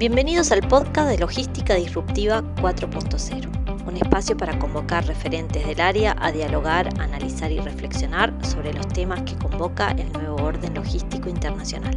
Bienvenidos 0.00 0.50
al 0.50 0.66
podcast 0.66 1.10
de 1.10 1.18
Logística 1.18 1.74
Disruptiva 1.74 2.42
4.0, 2.62 3.86
un 3.86 3.96
espacio 3.98 4.34
para 4.34 4.58
convocar 4.58 5.06
referentes 5.06 5.66
del 5.66 5.78
área 5.78 6.16
a 6.18 6.32
dialogar, 6.32 6.88
analizar 6.98 7.52
y 7.52 7.60
reflexionar 7.60 8.32
sobre 8.42 8.72
los 8.72 8.88
temas 8.88 9.20
que 9.24 9.36
convoca 9.36 9.90
el 9.90 10.10
nuevo 10.14 10.36
orden 10.36 10.72
logístico 10.72 11.28
internacional. 11.28 11.94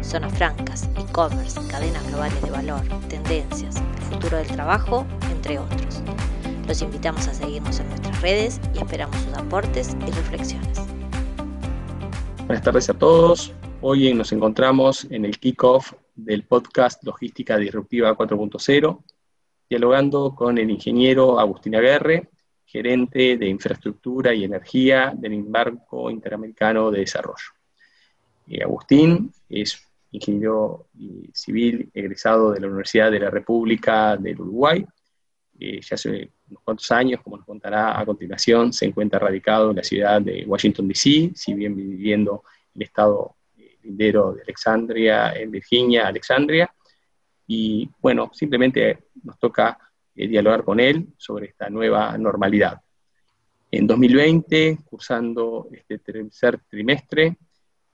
Zonas 0.00 0.32
francas, 0.32 0.88
e-commerce, 0.96 1.60
cadenas 1.68 2.02
globales 2.08 2.40
de 2.40 2.50
valor, 2.50 2.80
tendencias, 3.10 3.76
el 3.96 4.02
futuro 4.14 4.38
del 4.38 4.46
trabajo, 4.46 5.06
entre 5.30 5.58
otros. 5.58 6.00
Los 6.66 6.80
invitamos 6.80 7.28
a 7.28 7.34
seguirnos 7.34 7.78
en 7.80 7.88
nuestras 7.90 8.18
redes 8.22 8.62
y 8.74 8.78
esperamos 8.78 9.14
sus 9.16 9.34
aportes 9.34 9.94
y 10.08 10.10
reflexiones. 10.10 10.80
Buenas 12.46 12.64
tardes 12.64 12.88
a 12.88 12.94
todos. 12.94 13.52
Hoy 13.82 14.14
nos 14.14 14.32
encontramos 14.32 15.06
en 15.10 15.26
el 15.26 15.38
kickoff 15.38 15.92
del 16.14 16.44
podcast 16.44 17.02
Logística 17.04 17.56
Disruptiva 17.56 18.16
4.0, 18.16 19.02
dialogando 19.68 20.34
con 20.34 20.58
el 20.58 20.70
ingeniero 20.70 21.38
Agustín 21.38 21.74
Aguerre, 21.76 22.30
gerente 22.64 23.36
de 23.36 23.48
infraestructura 23.48 24.34
y 24.34 24.44
energía 24.44 25.12
del 25.16 25.34
Embarco 25.34 26.10
Interamericano 26.10 26.90
de 26.90 27.00
Desarrollo. 27.00 27.52
Eh, 28.48 28.62
Agustín 28.62 29.32
es 29.48 29.86
ingeniero 30.10 30.88
civil 31.32 31.90
egresado 31.94 32.52
de 32.52 32.60
la 32.60 32.66
Universidad 32.66 33.10
de 33.10 33.20
la 33.20 33.30
República 33.30 34.16
del 34.16 34.40
Uruguay. 34.40 34.84
Eh, 35.58 35.80
ya 35.80 35.94
hace 35.94 36.30
unos 36.50 36.62
cuantos 36.62 36.90
años, 36.92 37.20
como 37.22 37.36
nos 37.36 37.46
contará 37.46 37.98
a 37.98 38.04
continuación, 38.04 38.72
se 38.72 38.86
encuentra 38.86 39.18
radicado 39.18 39.70
en 39.70 39.76
la 39.76 39.84
ciudad 39.84 40.20
de 40.20 40.44
Washington, 40.46 40.88
D.C., 40.88 41.32
si 41.34 41.54
bien 41.54 41.74
viviendo 41.74 42.44
en 42.74 42.82
el 42.82 42.86
estado 42.86 43.36
lindero 43.82 44.32
de 44.32 44.42
Alexandria, 44.42 45.32
en 45.34 45.50
Virginia, 45.50 46.06
Alexandria. 46.06 46.72
Y 47.46 47.90
bueno, 48.00 48.30
simplemente 48.32 49.04
nos 49.22 49.38
toca 49.38 49.78
eh, 50.14 50.28
dialogar 50.28 50.64
con 50.64 50.80
él 50.80 51.08
sobre 51.16 51.46
esta 51.46 51.68
nueva 51.70 52.16
normalidad. 52.18 52.80
En 53.70 53.86
2020, 53.86 54.80
cursando 54.84 55.68
este 55.72 55.98
tercer 55.98 56.60
trimestre, 56.68 57.36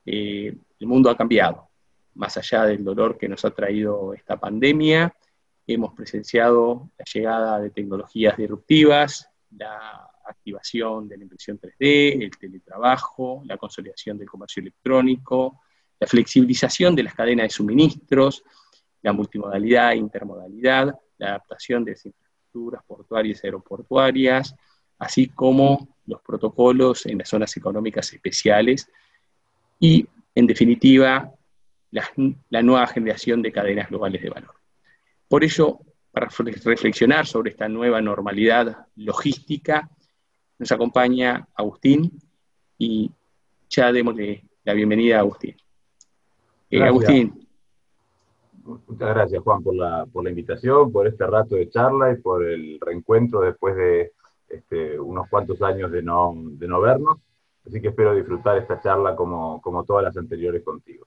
eh, 0.04 0.56
el 0.80 0.86
mundo 0.86 1.10
ha 1.10 1.16
cambiado. 1.16 1.68
Más 2.14 2.36
allá 2.36 2.64
del 2.64 2.82
dolor 2.82 3.16
que 3.16 3.28
nos 3.28 3.44
ha 3.44 3.50
traído 3.50 4.12
esta 4.12 4.36
pandemia, 4.36 5.14
hemos 5.66 5.94
presenciado 5.94 6.90
la 6.98 7.04
llegada 7.04 7.60
de 7.60 7.70
tecnologías 7.70 8.36
disruptivas, 8.36 9.28
la 9.56 10.10
activación 10.24 11.08
de 11.08 11.16
la 11.16 11.22
impresión 11.22 11.60
3D, 11.60 12.22
el 12.22 12.30
teletrabajo, 12.38 13.42
la 13.44 13.56
consolidación 13.56 14.18
del 14.18 14.28
comercio 14.28 14.60
electrónico, 14.60 15.60
la 16.00 16.06
flexibilización 16.06 16.94
de 16.94 17.02
las 17.02 17.14
cadenas 17.14 17.44
de 17.44 17.50
suministros, 17.50 18.44
la 19.02 19.12
multimodalidad 19.12 19.92
intermodalidad, 19.94 20.94
la 21.18 21.28
adaptación 21.28 21.84
de 21.84 21.92
las 21.92 22.06
infraestructuras 22.06 22.82
portuarias 22.86 23.40
y 23.42 23.46
aeroportuarias, 23.46 24.54
así 24.98 25.28
como 25.28 25.96
los 26.06 26.20
protocolos 26.22 27.06
en 27.06 27.18
las 27.18 27.28
zonas 27.28 27.56
económicas 27.56 28.12
especiales 28.12 28.90
y, 29.78 30.06
en 30.34 30.46
definitiva, 30.46 31.32
la, 31.90 32.08
la 32.50 32.62
nueva 32.62 32.86
generación 32.86 33.42
de 33.42 33.52
cadenas 33.52 33.88
globales 33.88 34.22
de 34.22 34.30
valor. 34.30 34.54
Por 35.28 35.44
ello, 35.44 35.78
para 36.10 36.28
reflexionar 36.28 37.26
sobre 37.26 37.50
esta 37.50 37.68
nueva 37.68 38.00
normalidad 38.00 38.86
logística, 38.96 39.88
nos 40.58 40.72
acompaña 40.72 41.46
Agustín 41.54 42.18
y 42.78 43.10
ya 43.68 43.92
démosle 43.92 44.44
la 44.64 44.72
bienvenida 44.72 45.16
a 45.16 45.20
Agustín. 45.20 45.56
Eh, 46.70 46.82
Agustín. 46.82 47.46
Muchas 48.64 49.14
gracias, 49.14 49.42
Juan, 49.42 49.62
por 49.62 49.74
la, 49.74 50.04
por 50.12 50.22
la 50.24 50.30
invitación, 50.30 50.92
por 50.92 51.06
este 51.06 51.26
rato 51.26 51.54
de 51.54 51.70
charla 51.70 52.12
y 52.12 52.16
por 52.16 52.44
el 52.44 52.78
reencuentro 52.80 53.40
después 53.40 53.74
de 53.76 54.12
este, 54.48 55.00
unos 55.00 55.28
cuantos 55.28 55.62
años 55.62 55.90
de 55.90 56.02
no, 56.02 56.34
de 56.36 56.68
no 56.68 56.80
vernos. 56.80 57.18
Así 57.66 57.80
que 57.80 57.88
espero 57.88 58.14
disfrutar 58.14 58.58
esta 58.58 58.80
charla 58.80 59.16
como, 59.16 59.60
como 59.62 59.84
todas 59.84 60.04
las 60.04 60.16
anteriores 60.16 60.62
contigo. 60.62 61.06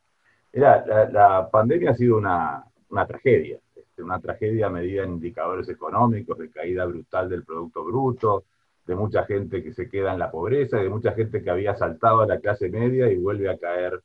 Mira, 0.53 0.83
la, 1.11 1.49
pandemia 1.49 1.91
ha 1.91 1.95
sido 1.95 2.17
una, 2.17 2.63
una 2.89 3.05
tragedia, 3.05 3.59
este, 3.75 4.03
una 4.03 4.19
tragedia 4.19 4.69
medida 4.69 5.03
en 5.03 5.11
indicadores 5.11 5.69
económicos, 5.69 6.37
de 6.37 6.49
caída 6.49 6.85
brutal 6.85 7.29
del 7.29 7.43
Producto 7.43 7.83
Bruto, 7.83 8.43
de 8.85 8.95
mucha 8.95 9.23
gente 9.25 9.63
que 9.63 9.73
se 9.73 9.87
queda 9.87 10.13
en 10.13 10.19
la 10.19 10.31
pobreza, 10.31 10.79
y 10.79 10.83
de 10.83 10.89
mucha 10.89 11.13
gente 11.13 11.43
que 11.43 11.49
había 11.49 11.75
saltado 11.75 12.21
a 12.21 12.27
la 12.27 12.39
clase 12.39 12.69
media 12.69 13.11
y 13.11 13.17
vuelve 13.17 13.49
a 13.49 13.57
caer 13.57 14.01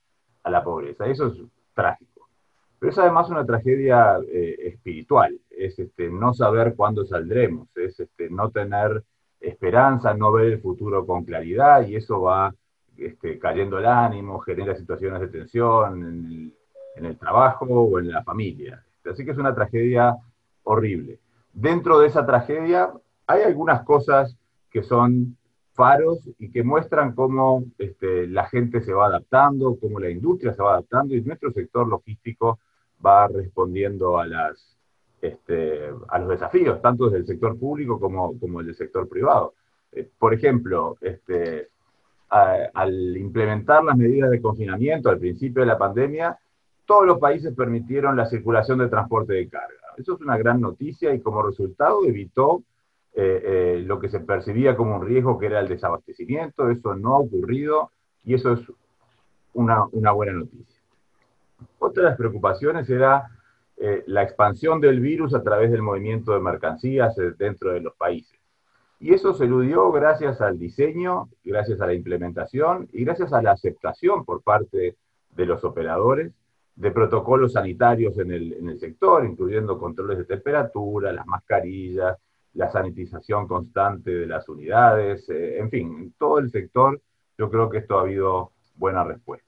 a 0.46 0.50
la 0.50 0.62
pobreza. 0.62 1.06
Eso 1.06 1.26
es 1.26 1.34
trágico. 1.74 2.28
Pero 2.78 2.92
es 2.92 2.98
además 2.98 3.28
una 3.28 3.44
tragedia 3.44 4.18
eh, 4.28 4.56
espiritual, 4.60 5.38
es 5.50 5.78
este, 5.78 6.08
no 6.08 6.32
saber 6.34 6.74
cuándo 6.76 7.04
saldremos, 7.04 7.68
es 7.74 7.98
este, 7.98 8.30
no 8.30 8.50
tener 8.50 9.02
esperanza, 9.40 10.14
no 10.14 10.30
ver 10.30 10.52
el 10.52 10.60
futuro 10.60 11.04
con 11.04 11.24
claridad 11.24 11.86
y 11.86 11.96
eso 11.96 12.20
va 12.20 12.54
este, 12.96 13.38
cayendo 13.38 13.78
el 13.78 13.86
ánimo, 13.86 14.38
genera 14.40 14.76
situaciones 14.76 15.20
de 15.20 15.28
tensión 15.28 16.52
en 16.96 17.04
el, 17.04 17.18
trabajo 17.18 17.66
o 17.66 17.98
en 17.98 18.10
la 18.10 18.22
familia. 18.22 18.84
Así 19.04 19.24
que 19.24 19.32
es 19.32 19.38
una 19.38 19.54
tragedia 19.54 20.14
horrible. 20.62 21.18
Dentro 21.52 21.98
de 21.98 22.08
esa 22.08 22.24
tragedia 22.24 22.92
hay 23.26 23.42
algunas 23.42 23.82
cosas 23.82 24.36
que 24.70 24.82
son 24.82 25.36
faros 25.76 26.28
y 26.38 26.50
que 26.50 26.64
muestran 26.64 27.14
cómo 27.14 27.64
este, 27.78 28.26
la 28.26 28.48
gente 28.48 28.80
se 28.82 28.92
va 28.92 29.06
adaptando, 29.06 29.76
cómo 29.80 30.00
la 30.00 30.10
industria 30.10 30.54
se 30.54 30.62
va 30.62 30.72
adaptando 30.72 31.14
y 31.14 31.20
nuestro 31.20 31.52
sector 31.52 31.86
logístico 31.86 32.58
va 33.04 33.28
respondiendo 33.28 34.18
a, 34.18 34.26
este, 35.20 35.90
los 35.90 36.28
desafíos, 36.28 36.80
tanto 36.80 37.04
desde 37.04 37.18
el 37.18 37.26
sector 37.26 37.58
público 37.58 38.00
como, 38.00 38.38
como 38.40 38.60
el 38.60 38.66
del 38.66 38.74
sector 38.74 39.08
privado. 39.08 39.54
Eh, 39.92 40.08
por 40.18 40.34
ejemplo, 40.34 40.96
este, 41.00 41.68
al 42.28 43.16
implementar 43.16 43.84
las 43.84 43.96
medidas 43.96 44.30
de 44.30 44.40
confinamiento 44.40 45.10
al 45.10 45.18
principio 45.18 45.60
de 45.60 45.68
la 45.68 45.78
pandemia, 45.78 46.38
todos 46.86 47.06
los 47.06 47.18
países 47.18 47.54
permitieron 47.54 48.16
la 48.16 48.26
circulación 48.26 48.78
de 48.78 48.88
transporte 48.88 49.34
de 49.34 49.48
carga. 49.48 49.74
Eso 49.96 50.14
es 50.14 50.20
una 50.20 50.36
gran 50.36 50.60
noticia 50.60 51.14
y 51.14 51.20
como 51.20 51.42
resultado 51.42 52.04
evitó 52.04 52.62
eh, 53.18 53.42
eh, 53.44 53.82
lo 53.82 53.98
que 53.98 54.10
se 54.10 54.20
percibía 54.20 54.76
como 54.76 54.96
un 54.96 55.06
riesgo 55.06 55.38
que 55.38 55.46
era 55.46 55.60
el 55.60 55.68
desabastecimiento, 55.68 56.68
eso 56.68 56.94
no 56.94 57.14
ha 57.14 57.18
ocurrido 57.20 57.90
y 58.24 58.34
eso 58.34 58.52
es 58.52 58.60
una, 59.54 59.86
buena 60.12 60.32
noticia. 60.32 60.82
Otra 61.78 62.02
de 62.02 62.08
las 62.10 62.18
preocupaciones 62.18 62.90
era 62.90 63.30
eh, 63.78 64.04
la 64.06 64.22
expansión 64.22 64.82
del 64.82 65.00
virus 65.00 65.34
a 65.34 65.42
través 65.42 65.70
del 65.70 65.80
movimiento 65.80 66.34
de 66.34 66.40
mercancías 66.40 67.14
dentro 67.38 67.72
de 67.72 67.80
los 67.80 67.94
países. 67.94 68.38
Y 69.00 69.14
eso 69.14 69.32
se 69.32 69.44
eludió 69.44 69.90
gracias 69.92 70.42
al 70.42 70.58
diseño, 70.58 71.30
gracias 71.42 71.80
a 71.80 71.86
la 71.86 71.94
implementación 71.94 72.86
y 72.92 73.02
gracias 73.02 73.32
a 73.32 73.40
la 73.40 73.52
aceptación 73.52 74.26
por 74.26 74.42
parte 74.42 74.98
de 75.30 75.46
los 75.46 75.64
operadores 75.64 76.34
de 76.74 76.90
protocolos 76.90 77.54
sanitarios 77.54 78.18
en 78.18 78.32
el, 78.32 78.52
en 78.52 78.68
el 78.68 78.78
sector, 78.78 79.24
incluyendo 79.24 79.78
controles 79.78 80.18
de 80.18 80.24
temperatura, 80.26 81.14
las 81.14 81.26
mascarillas, 81.26 82.18
la 82.56 82.70
sanitización 82.70 83.46
constante 83.46 84.10
de 84.10 84.26
las 84.26 84.48
unidades, 84.48 85.28
eh, 85.28 85.58
en 85.58 85.70
fin, 85.70 85.96
en 85.98 86.12
todo 86.12 86.38
el 86.38 86.50
sector 86.50 87.00
yo 87.38 87.50
creo 87.50 87.68
que 87.68 87.78
esto 87.78 87.98
ha 87.98 88.02
habido 88.02 88.52
buena 88.76 89.04
respuesta. 89.04 89.46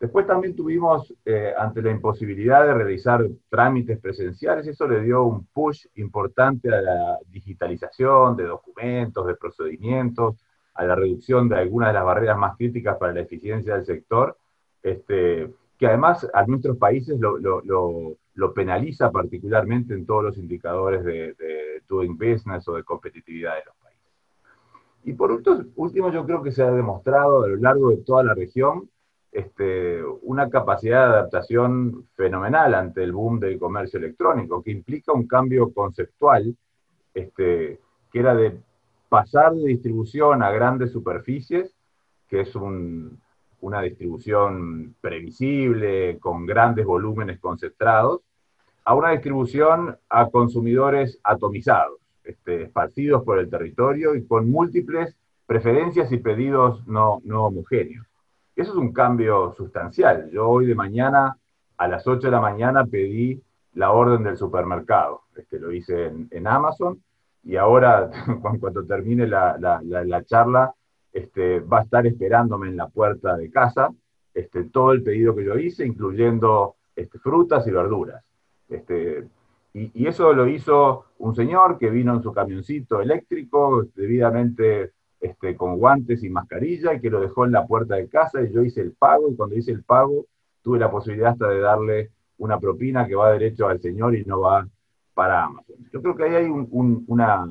Después 0.00 0.26
también 0.26 0.54
tuvimos, 0.54 1.12
eh, 1.24 1.52
ante 1.56 1.82
la 1.82 1.90
imposibilidad 1.90 2.64
de 2.64 2.74
realizar 2.74 3.24
trámites 3.48 3.98
presenciales, 3.98 4.66
eso 4.66 4.86
le 4.86 5.00
dio 5.00 5.24
un 5.24 5.46
push 5.46 5.86
importante 5.96 6.72
a 6.72 6.80
la 6.80 7.18
digitalización 7.28 8.36
de 8.36 8.44
documentos, 8.44 9.26
de 9.26 9.34
procedimientos, 9.34 10.36
a 10.74 10.84
la 10.84 10.94
reducción 10.94 11.48
de 11.48 11.56
algunas 11.56 11.88
de 11.88 11.94
las 11.94 12.04
barreras 12.04 12.38
más 12.38 12.56
críticas 12.56 12.96
para 12.96 13.12
la 13.12 13.20
eficiencia 13.20 13.74
del 13.74 13.86
sector, 13.86 14.38
este, 14.82 15.50
que 15.78 15.86
además 15.86 16.28
a 16.34 16.44
nuestros 16.44 16.76
países 16.76 17.18
lo, 17.20 17.38
lo, 17.38 18.54
penaliza 18.54 19.12
particularmente 19.12 19.94
en 19.94 20.04
todos 20.04 20.24
los 20.24 20.38
indicadores 20.38 21.04
de, 21.04 21.34
de, 21.34 21.82
doing 21.88 22.18
business 22.18 22.66
o 22.68 22.74
de 22.74 22.82
competitividad 22.82 23.54
de 23.54 23.64
los 23.66 23.76
países. 23.76 24.06
Y 25.04 25.12
por 25.12 25.30
último, 25.30 26.10
yo 26.10 26.26
creo 26.26 26.42
que 26.42 26.50
se 26.50 26.62
ha 26.62 26.70
demostrado 26.70 27.44
a 27.44 27.48
lo 27.48 27.56
largo 27.56 27.90
de 27.90 27.98
toda 27.98 28.24
la 28.24 28.34
región 28.34 28.90
este, 29.30 30.02
una 30.22 30.50
capacidad 30.50 31.08
de 31.08 31.14
adaptación 31.14 32.08
fenomenal 32.16 32.74
ante 32.74 33.04
el 33.04 33.12
boom 33.12 33.38
del 33.38 33.58
comercio 33.58 33.98
electrónico, 33.98 34.62
que 34.62 34.72
implica 34.72 35.12
un 35.12 35.28
cambio 35.28 35.72
conceptual, 35.72 36.56
este, 37.14 37.80
que 38.10 38.18
era 38.18 38.34
de 38.34 38.60
pasar 39.08 39.54
de 39.54 39.68
distribución 39.68 40.42
a 40.42 40.50
grandes 40.50 40.92
superficies, 40.92 41.74
que 42.28 42.40
es 42.40 42.54
un, 42.56 43.20
una 43.60 43.82
distribución 43.82 44.94
previsible, 45.00 46.18
con 46.18 46.46
grandes 46.46 46.86
volúmenes 46.86 47.38
concentrados, 47.40 48.20
a 48.84 48.94
una 48.94 49.10
distribución 49.10 49.96
a 50.08 50.30
consumidores 50.30 51.18
atomizados, 51.22 51.98
este, 52.24 52.62
esparcidos 52.64 53.22
por 53.24 53.38
el 53.38 53.50
territorio 53.50 54.14
y 54.14 54.26
con 54.26 54.50
múltiples 54.50 55.16
preferencias 55.46 56.10
y 56.12 56.18
pedidos 56.18 56.86
no, 56.86 57.20
no 57.24 57.46
homogéneos. 57.46 58.06
Eso 58.54 58.72
es 58.72 58.76
un 58.76 58.92
cambio 58.92 59.54
sustancial. 59.56 60.30
Yo 60.32 60.48
hoy 60.48 60.66
de 60.66 60.74
mañana, 60.74 61.38
a 61.76 61.88
las 61.88 62.06
8 62.06 62.26
de 62.26 62.30
la 62.32 62.40
mañana, 62.40 62.84
pedí 62.84 63.40
la 63.74 63.92
orden 63.92 64.24
del 64.24 64.36
supermercado. 64.36 65.22
Este, 65.36 65.60
lo 65.60 65.72
hice 65.72 66.12
en, 66.30 66.46
Amazon 66.46 67.00
y 67.44 67.54
ahora, 67.54 68.10
cuando 68.60 68.84
termine 68.84 69.28
la, 69.28 70.22
charla, 70.26 70.74
este, 71.18 71.60
va 71.60 71.80
a 71.80 71.82
estar 71.82 72.06
esperándome 72.06 72.68
en 72.68 72.76
la 72.76 72.88
puerta 72.88 73.36
de 73.36 73.50
casa 73.50 73.92
este, 74.32 74.64
todo 74.64 74.92
el 74.92 75.02
pedido 75.02 75.34
que 75.34 75.44
yo 75.44 75.58
hice, 75.58 75.84
incluyendo 75.84 76.76
este, 76.94 77.18
frutas 77.18 77.66
y 77.66 77.72
verduras. 77.72 78.22
Este, 78.68 79.26
y, 79.72 80.06
eso 80.06 80.32
lo 80.32 80.46
hizo 80.46 81.06
un 81.18 81.34
señor 81.34 81.76
que 81.76 81.90
vino 81.90 82.14
en 82.14 82.22
su 82.22 82.32
camioncito 82.32 83.00
eléctrico, 83.00 83.84
debidamente 83.96 84.92
este, 85.20 85.56
con 85.56 85.76
guantes 85.76 86.22
y 86.22 86.30
mascarilla, 86.30 86.94
y 86.94 87.00
que 87.00 87.10
lo 87.10 87.20
dejó 87.20 87.46
en 87.46 87.52
la 87.52 87.66
puerta 87.66 87.96
de 87.96 88.08
casa, 88.08 88.42
y 88.42 88.52
yo 88.52 88.62
hice 88.62 88.80
el 88.80 88.92
pago, 88.92 89.28
y 89.28 89.36
cuando 89.36 89.56
hice 89.56 89.72
el 89.72 89.82
pago, 89.82 90.26
tuve 90.62 90.78
la 90.78 90.90
posibilidad 90.90 91.32
hasta 91.32 91.48
de 91.48 91.58
darle 91.58 92.10
una 92.38 92.60
propina 92.60 93.08
que 93.08 93.16
va 93.16 93.32
derecho 93.32 93.66
al 93.66 93.80
señor 93.80 94.14
y 94.14 94.24
no 94.24 94.40
va 94.40 94.68
para 95.14 95.44
Amazon. 95.44 95.76
Yo 95.92 96.00
creo 96.00 96.14
que 96.14 96.24
ahí 96.24 96.34
hay 96.36 96.48
una 96.48 97.44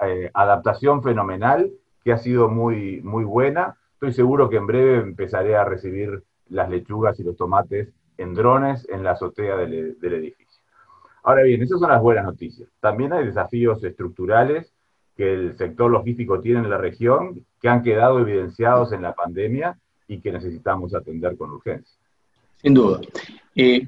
eh, 0.00 0.30
adaptación 0.34 1.02
fenomenal 1.02 1.70
que 2.04 2.12
ha 2.12 2.18
sido 2.18 2.48
muy, 2.48 3.00
muy 3.02 3.24
buena. 3.24 3.76
Estoy 3.94 4.12
seguro 4.12 4.48
que 4.48 4.56
en 4.56 4.66
breve 4.66 4.98
empezaré 5.00 5.56
a 5.56 5.64
recibir 5.64 6.22
las 6.48 6.68
lechugas 6.68 7.18
y 7.20 7.22
los 7.22 7.36
tomates 7.36 7.88
en 8.18 8.34
drones 8.34 8.86
en 8.90 9.02
la 9.02 9.12
azotea 9.12 9.56
del, 9.56 9.96
edificio. 10.02 10.62
Ahora 11.22 11.42
bien, 11.42 11.62
esas 11.62 11.80
son 11.80 11.90
las 11.90 12.02
buenas 12.02 12.24
noticias. 12.24 12.68
También 12.80 13.12
hay 13.12 13.24
desafíos 13.24 13.82
estructurales 13.84 14.72
que 15.16 15.32
el 15.32 15.56
sector 15.56 15.90
logístico 15.90 16.40
tiene 16.40 16.60
en 16.60 16.70
la 16.70 16.78
región 16.78 17.44
que 17.60 17.68
han 17.68 17.82
quedado 17.82 18.20
evidenciados 18.20 18.92
en 18.92 19.02
la 19.02 19.14
pandemia 19.14 19.78
y 20.08 20.20
que 20.20 20.32
necesitamos 20.32 20.94
atender 20.94 21.36
con 21.36 21.50
urgencia. 21.50 21.96
Sin 22.56 22.74
duda. 22.74 23.00
Eh, 23.54 23.86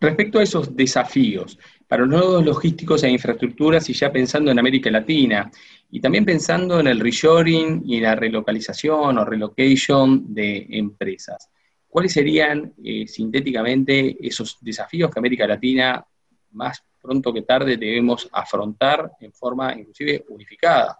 respecto 0.00 0.38
a 0.38 0.42
esos 0.42 0.74
desafíos, 0.76 1.58
para 1.90 2.06
los 2.06 2.10
nodos 2.20 2.44
logísticos 2.44 3.02
e 3.02 3.10
infraestructuras 3.10 3.90
y 3.90 3.94
ya 3.94 4.12
pensando 4.12 4.52
en 4.52 4.60
América 4.60 4.88
Latina, 4.92 5.50
y 5.90 6.00
también 6.00 6.24
pensando 6.24 6.78
en 6.78 6.86
el 6.86 7.00
reshoring 7.00 7.82
y 7.84 7.98
la 7.98 8.14
relocalización 8.14 9.18
o 9.18 9.24
relocation 9.24 10.32
de 10.32 10.68
empresas, 10.70 11.50
¿cuáles 11.88 12.12
serían 12.12 12.72
eh, 12.84 13.08
sintéticamente 13.08 14.16
esos 14.24 14.58
desafíos 14.60 15.10
que 15.10 15.18
América 15.18 15.48
Latina 15.48 16.06
más 16.52 16.80
pronto 17.02 17.32
que 17.32 17.42
tarde 17.42 17.76
debemos 17.76 18.28
afrontar 18.30 19.10
en 19.18 19.32
forma 19.32 19.74
inclusive 19.76 20.26
unificada? 20.28 20.96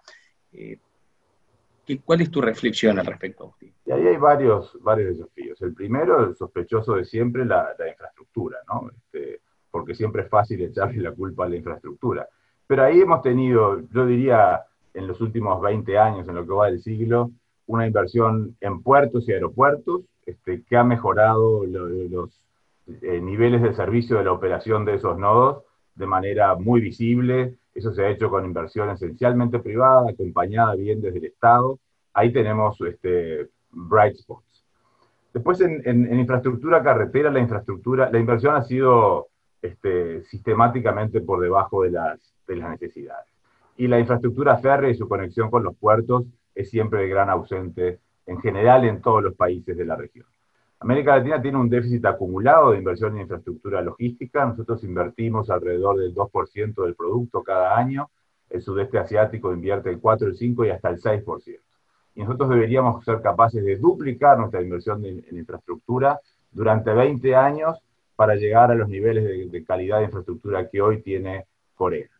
Eh, 0.53 0.77
¿Cuál 2.05 2.23
es 2.23 2.33
tu 2.33 2.41
reflexión 2.41 2.99
al 2.99 3.07
respecto, 3.07 3.45
Agustín? 3.45 3.73
Ahí 3.93 4.09
hay 4.09 4.17
varios, 4.17 4.77
varios 4.83 5.19
desafíos. 5.19 5.63
El 5.63 5.73
primero, 5.73 6.25
el 6.29 6.35
sospechoso 6.35 6.97
de 6.97 7.05
siempre, 7.05 7.45
la, 7.45 7.77
infraestructura, 7.89 8.59
¿no? 8.67 8.91
Este, 8.91 9.41
porque 9.71 9.95
siempre 9.95 10.23
es 10.23 10.29
fácil 10.29 10.61
echarle 10.63 11.03
la 11.03 11.13
culpa 11.13 11.45
a 11.45 11.49
la 11.49 11.57
infraestructura. 11.57 12.29
Pero 12.67 12.85
ahí 12.85 13.01
hemos 13.01 13.23
tenido, 13.23 13.81
yo 13.93 14.07
diría, 14.07 14.63
en 14.95 15.07
los 15.07 15.21
últimos 15.21 15.61
20 15.61 15.99
años, 15.99 16.29
en 16.29 16.35
lo 16.35 16.47
que 16.47 16.53
va 16.53 16.67
del 16.67 16.81
siglo, 16.81 17.31
una 17.67 17.87
inversión 17.87 18.57
en 18.61 18.83
puertos 18.83 19.29
y 19.29 19.33
aeropuertos 19.33 20.03
este, 20.27 20.63
que 20.63 20.77
ha 20.77 20.85
mejorado 20.85 21.65
los 21.65 22.31
eh, 23.03 23.21
niveles 23.21 23.63
de 23.63 23.75
servicio 23.75 24.19
de 24.19 24.25
la 24.25 24.33
operación 24.33 24.85
de 24.85 24.95
esos 24.95 25.19
nodos 25.19 25.65
de 25.95 26.07
manera 26.07 26.55
muy 26.57 26.81
visible. 26.81 27.57
Eso 27.75 27.93
se 27.93 28.05
ha 28.05 28.11
hecho 28.11 28.31
con 28.31 28.45
inversión 28.45 28.91
esencialmente 28.91 29.61
privada, 29.61 30.11
acompañada 30.11 30.75
bien 30.75 31.01
desde 31.01 31.19
el 31.19 31.25
Estado. 31.27 31.79
Ahí 32.13 32.33
tenemos 32.33 32.81
este, 32.81 33.49
bright 33.71 34.17
spots. 34.17 34.65
Después, 35.33 35.61
en, 35.61 36.19
infraestructura 36.19 36.83
carretera, 36.83 37.31
la 37.31 37.39
infraestructura, 37.39 38.11
la 38.11 38.19
inversión 38.19 38.57
ha 38.57 38.63
sido 38.63 39.29
este, 39.63 40.23
sistemáticamente 40.25 41.21
por 41.21 41.41
debajo 41.41 41.83
de 41.83 41.91
las, 41.91 42.19
de 42.47 42.57
las 42.57 42.71
necesidades. 42.71 43.27
Y 43.77 43.89
la 43.89 43.99
infraestructura 43.99 44.59
férrea 44.59 44.91
y 44.91 44.95
su 44.95 45.09
conexión 45.09 45.51
con 45.51 45.63
los 45.63 45.77
puertos 45.77 46.25
es 46.55 46.71
siempre 46.71 47.05
el 47.05 47.11
gran 47.11 47.31
ausente 47.31 47.99
en 48.27 48.41
general 48.41 48.85
en 48.85 49.01
todos 49.01 49.23
los 49.23 49.35
países 49.35 49.77
de 49.77 49.85
la 49.85 49.97
región. 49.97 50.27
América 50.81 51.17
Latina 51.17 51.43
tiene 51.43 51.59
un 51.59 51.69
déficit 51.69 52.07
acumulado 52.07 52.71
de 52.71 52.79
inversión 52.79 53.15
en 53.15 53.23
infraestructura 53.23 53.83
logística. 53.83 54.47
Nosotros 54.47 54.83
invertimos 54.83 55.51
alrededor 55.51 55.99
del 55.99 56.15
2% 56.15 56.85
del 56.85 56.95
producto 56.95 57.43
cada 57.43 57.77
año. 57.77 58.09
El 58.49 58.63
sudeste 58.63 58.99
asiático 58.99 59.53
invierte 59.53 59.91
el 59.91 60.01
4, 60.01 60.29
el 60.29 60.37
5 60.37 60.65
y 60.65 60.71
hasta 60.71 60.89
el 60.89 61.01
6%. 61.01 61.59
Y 62.15 62.23
nosotros 62.23 62.49
deberíamos 62.49 63.05
ser 63.05 63.21
capaces 63.21 63.63
de 63.63 63.77
duplicar 63.77 64.39
nuestra 64.39 64.63
inversión 64.63 65.05
en, 65.05 65.23
infraestructura 65.33 66.19
durante 66.51 66.93
20 66.95 67.37
años 67.37 67.79
para 68.21 68.35
llegar 68.35 68.71
a 68.71 68.75
los 68.75 68.87
niveles 68.87 69.51
de, 69.51 69.65
calidad 69.65 70.01
de 70.01 70.05
infraestructura 70.05 70.69
que 70.69 70.83
hoy 70.83 71.01
tiene 71.01 71.47
Corea. 71.75 72.11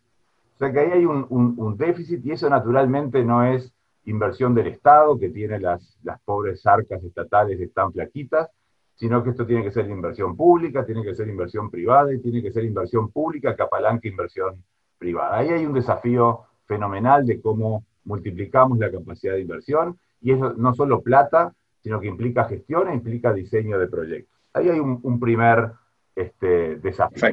O 0.55 0.57
sea 0.57 0.71
que 0.71 0.79
ahí 0.79 0.89
hay 0.93 1.05
un, 1.05 1.27
un 1.29 1.77
déficit 1.77 2.25
y 2.25 2.31
eso 2.31 2.49
naturalmente 2.49 3.23
no 3.23 3.45
es 3.45 3.71
inversión 4.05 4.55
del 4.55 4.65
Estado, 4.65 5.19
que 5.19 5.29
tiene 5.29 5.59
las, 5.59 5.99
las 6.01 6.19
pobres 6.21 6.65
arcas 6.65 7.03
estatales 7.03 7.61
están 7.61 7.93
flaquitas, 7.93 8.49
sino 8.95 9.23
que 9.23 9.29
esto 9.29 9.45
tiene 9.45 9.63
que 9.63 9.71
ser 9.71 9.87
inversión 9.91 10.35
pública, 10.35 10.83
tiene 10.83 11.03
que 11.03 11.13
ser 11.13 11.27
inversión 11.27 11.69
privada 11.69 12.11
y 12.11 12.17
tiene 12.17 12.41
que 12.41 12.51
ser 12.51 12.65
inversión 12.65 13.11
pública 13.11 13.55
que 13.55 13.61
apalanque 13.61 14.07
inversión 14.07 14.63
privada. 14.97 15.37
Ahí 15.37 15.49
hay 15.49 15.67
un 15.67 15.73
desafío 15.73 16.45
fenomenal 16.65 17.27
de 17.27 17.39
cómo 17.39 17.85
multiplicamos 18.05 18.79
la 18.79 18.89
capacidad 18.89 19.33
de 19.35 19.41
inversión 19.41 19.99
y 20.19 20.31
eso 20.31 20.55
no 20.57 20.73
solo 20.73 21.03
plata, 21.03 21.53
sino 21.83 21.99
que 21.99 22.07
implica 22.07 22.45
gestión 22.45 22.89
e 22.89 22.95
implica 22.95 23.31
diseño 23.33 23.77
de 23.77 23.87
proyectos. 23.87 24.41
Ahí 24.53 24.67
hay 24.67 24.79
un, 24.79 25.19
primer 25.19 25.71
este, 26.15 26.77
desafío. 26.77 27.29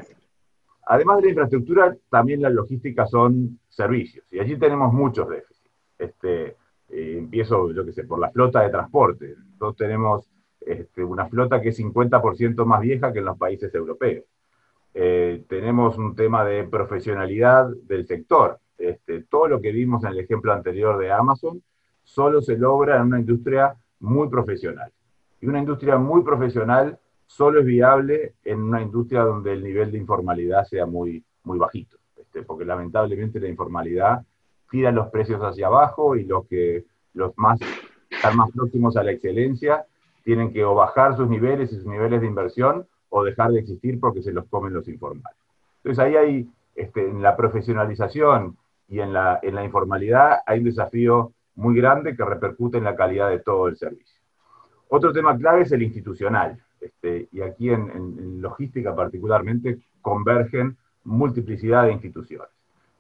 Además 0.86 1.18
de 1.18 1.22
la 1.24 1.28
infraestructura, 1.28 1.96
también 2.08 2.40
la 2.40 2.50
logística 2.50 3.06
son 3.06 3.58
servicios 3.68 4.24
y 4.32 4.38
allí 4.38 4.56
tenemos 4.56 4.92
muchos 4.92 5.28
déficits. 5.28 5.70
Este, 5.98 6.56
eh, 6.88 7.16
empiezo, 7.18 7.72
yo 7.72 7.84
que 7.84 7.92
sé, 7.92 8.04
por 8.04 8.18
la 8.18 8.30
flota 8.30 8.62
de 8.62 8.70
transporte. 8.70 9.34
Nosotros 9.36 9.76
tenemos 9.76 10.28
este, 10.60 11.04
una 11.04 11.26
flota 11.26 11.60
que 11.60 11.70
es 11.70 11.78
50% 11.78 12.64
más 12.64 12.80
vieja 12.80 13.12
que 13.12 13.18
en 13.18 13.26
los 13.26 13.36
países 13.36 13.74
europeos. 13.74 14.24
Eh, 14.94 15.44
tenemos 15.48 15.98
un 15.98 16.14
tema 16.16 16.44
de 16.44 16.64
profesionalidad 16.64 17.68
del 17.84 18.06
sector. 18.06 18.58
Este, 18.78 19.24
todo 19.24 19.48
lo 19.48 19.60
que 19.60 19.72
vimos 19.72 20.04
en 20.04 20.10
el 20.10 20.20
ejemplo 20.20 20.52
anterior 20.52 20.98
de 20.98 21.12
Amazon 21.12 21.62
solo 22.02 22.40
se 22.40 22.56
logra 22.56 22.96
en 22.96 23.02
una 23.02 23.20
industria 23.20 23.76
muy 24.00 24.28
profesional. 24.28 24.90
Y 25.40 25.46
una 25.46 25.58
industria 25.58 25.98
muy 25.98 26.22
profesional 26.22 26.98
solo 27.28 27.60
es 27.60 27.66
viable 27.66 28.34
en 28.44 28.62
una 28.62 28.82
industria 28.82 29.20
donde 29.20 29.52
el 29.52 29.62
nivel 29.62 29.92
de 29.92 29.98
informalidad 29.98 30.64
sea 30.64 30.86
muy, 30.86 31.22
muy 31.44 31.58
bajito. 31.58 31.98
Este, 32.16 32.42
porque 32.42 32.64
lamentablemente 32.64 33.38
la 33.38 33.48
informalidad 33.48 34.24
tiran 34.70 34.96
los 34.96 35.08
precios 35.08 35.40
hacia 35.40 35.68
abajo 35.68 36.16
y 36.16 36.24
los 36.24 36.46
que 36.46 36.84
los 37.14 37.32
más 37.36 37.60
están 38.10 38.36
más 38.36 38.50
próximos 38.50 38.96
a 38.96 39.02
la 39.02 39.12
excelencia 39.12 39.84
tienen 40.24 40.52
que 40.52 40.64
o 40.64 40.74
bajar 40.74 41.16
sus 41.16 41.28
niveles 41.28 41.72
y 41.72 41.76
sus 41.76 41.86
niveles 41.86 42.20
de 42.22 42.26
inversión 42.26 42.86
o 43.10 43.22
dejar 43.22 43.52
de 43.52 43.60
existir 43.60 44.00
porque 44.00 44.22
se 44.22 44.32
los 44.32 44.46
comen 44.46 44.72
los 44.72 44.88
informales. 44.88 45.38
Entonces 45.76 46.04
ahí 46.04 46.16
hay, 46.16 46.48
este, 46.74 47.08
en 47.08 47.22
la 47.22 47.36
profesionalización 47.36 48.56
y 48.88 49.00
en 49.00 49.12
la, 49.12 49.38
en 49.42 49.54
la 49.54 49.64
informalidad 49.64 50.40
hay 50.46 50.58
un 50.58 50.64
desafío 50.64 51.32
muy 51.54 51.76
grande 51.76 52.16
que 52.16 52.24
repercute 52.24 52.78
en 52.78 52.84
la 52.84 52.96
calidad 52.96 53.28
de 53.28 53.40
todo 53.40 53.68
el 53.68 53.76
servicio. 53.76 54.18
Otro 54.88 55.12
tema 55.12 55.36
clave 55.36 55.62
es 55.62 55.72
el 55.72 55.82
institucional, 55.82 56.58
este, 56.80 57.28
y 57.32 57.40
aquí 57.40 57.70
en, 57.70 58.40
logística 58.40 58.94
particularmente 58.94 59.78
convergen 60.00 60.76
multiplicidad 61.04 61.84
de 61.84 61.92
instituciones. 61.92 62.48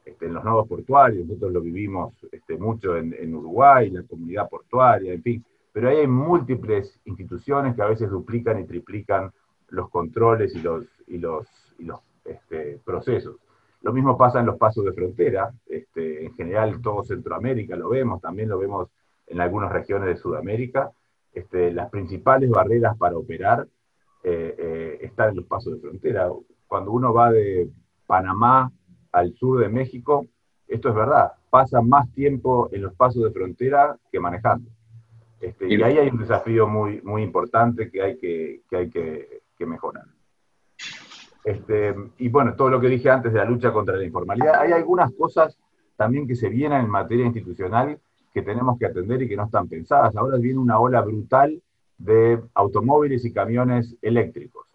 Este, 0.04 0.26
en 0.26 0.34
los 0.34 0.44
nodos 0.44 0.66
portuarios, 0.66 1.26
nosotros 1.26 1.52
lo 1.52 1.60
vivimos 1.60 2.14
este, 2.32 2.56
mucho 2.56 2.96
en, 2.96 3.34
Uruguay, 3.34 3.90
la 3.90 4.02
comunidad 4.02 4.48
portuaria, 4.48 5.12
en 5.12 5.22
fin, 5.22 5.44
pero 5.72 5.88
ahí 5.88 5.98
hay 5.98 6.06
múltiples 6.06 6.98
instituciones 7.04 7.74
que 7.74 7.82
a 7.82 7.86
veces 7.86 8.10
duplican 8.10 8.58
y 8.60 8.64
triplican 8.64 9.30
los 9.68 9.90
controles 9.90 10.54
y 10.54 10.60
los, 10.60 10.86
y 11.06 11.18
los, 11.18 11.46
los 11.78 12.00
este, 12.24 12.80
procesos. 12.84 13.36
Lo 13.82 13.92
mismo 13.92 14.16
pasa 14.16 14.40
en 14.40 14.46
los 14.46 14.56
pasos 14.56 14.84
de 14.84 14.92
frontera, 14.92 15.52
en 15.68 16.34
general 16.34 16.80
todo 16.80 17.04
Centroamérica 17.04 17.76
lo 17.76 17.90
vemos, 17.90 18.20
también 18.20 18.48
lo 18.48 18.58
vemos 18.58 18.88
en 19.26 19.40
algunas 19.40 19.70
regiones 19.70 20.08
de 20.08 20.16
Sudamérica. 20.16 20.90
Las 21.72 21.90
principales 21.90 22.50
barreras 22.50 22.96
para 22.96 23.16
operar 23.16 23.66
eh, 24.24 24.54
eh, 24.58 24.98
están 25.02 25.30
en 25.30 25.36
los 25.36 25.46
pasos 25.46 25.74
de 25.74 25.80
frontera. 25.80 26.30
Cuando 26.66 26.92
uno 26.92 27.12
va 27.12 27.30
de 27.30 27.68
Panamá 28.06 28.70
al 29.12 29.34
sur 29.34 29.60
de 29.60 29.68
México, 29.68 30.26
esto 30.66 30.88
es 30.90 30.94
verdad, 30.94 31.32
pasa 31.50 31.80
más 31.80 32.12
tiempo 32.12 32.68
en 32.72 32.82
los 32.82 32.94
pasos 32.94 33.22
de 33.24 33.30
frontera 33.30 33.96
que 34.12 34.20
manejando. 34.20 34.70
Este, 35.40 35.72
y 35.72 35.80
ahí 35.82 35.98
hay 35.98 36.08
un 36.08 36.18
desafío 36.18 36.66
muy, 36.66 37.00
muy 37.02 37.22
importante 37.22 37.90
que 37.90 38.02
hay 38.02 38.18
que, 38.18 38.62
que 38.68 38.76
hay 38.76 38.90
que, 38.90 39.42
mejorar. 39.66 40.04
Este, 41.44 41.94
y 42.18 42.28
bueno, 42.28 42.54
todo 42.54 42.70
lo 42.70 42.80
que 42.80 42.88
dije 42.88 43.10
antes 43.10 43.32
de 43.32 43.38
la 43.38 43.44
lucha 43.44 43.72
contra 43.72 43.96
la 43.96 44.04
informalidad, 44.04 44.60
hay 44.60 44.72
algunas 44.72 45.12
cosas 45.14 45.58
también 45.96 46.28
que 46.28 46.36
se 46.36 46.48
vienen 46.48 46.82
en 46.82 46.90
materia 46.90 47.26
institucional 47.26 47.98
que 48.32 48.42
tenemos 48.42 48.78
que 48.78 48.86
atender 48.86 49.22
y 49.22 49.28
que 49.28 49.36
no 49.36 49.44
están 49.44 49.68
pensadas. 49.68 50.16
Ahora 50.16 50.38
viene 50.38 50.58
una 50.58 50.78
ola 50.78 51.00
brutal 51.00 51.60
de 51.98 52.40
automóviles 52.54 53.24
y 53.24 53.32
camiones 53.32 53.96
eléctricos. 54.02 54.66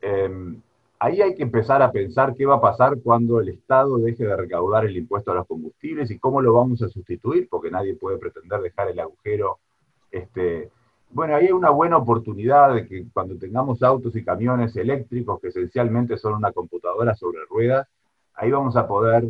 Em, 0.00 0.60
ahí 0.98 1.22
hay 1.22 1.34
que 1.34 1.42
empezar 1.42 1.82
a 1.82 1.92
pensar 1.92 2.34
qué 2.34 2.46
va 2.46 2.56
a 2.56 2.60
pasar 2.60 2.98
cuando 3.02 3.40
el 3.40 3.50
Estado 3.50 3.98
deje 3.98 4.24
de 4.24 4.36
recaudar 4.36 4.84
el 4.84 4.96
impuesto 4.96 5.30
a 5.30 5.34
los 5.34 5.46
combustibles 5.46 6.10
y 6.10 6.18
cómo 6.18 6.40
lo 6.40 6.54
vamos 6.54 6.82
a 6.82 6.88
sustituir, 6.88 7.48
porque 7.48 7.70
nadie 7.70 7.94
puede 7.94 8.18
pretender 8.18 8.60
dejar 8.60 8.88
el 8.88 9.00
agujero. 9.00 9.58
Este, 10.10 10.70
bueno, 11.10 11.36
ahí 11.36 11.46
hay 11.46 11.52
una 11.52 11.70
buena 11.70 11.96
oportunidad 11.96 12.74
de 12.74 12.86
que 12.86 13.06
cuando 13.12 13.36
tengamos 13.36 13.82
autos 13.82 14.14
y 14.16 14.24
camiones 14.24 14.76
eléctricos, 14.76 15.40
que 15.40 15.48
esencialmente 15.48 16.16
son 16.18 16.34
una 16.34 16.52
computadora 16.52 17.14
sobre 17.14 17.44
ruedas, 17.48 17.86
ahí 18.34 18.50
vamos 18.50 18.76
a 18.76 18.86
poder 18.86 19.24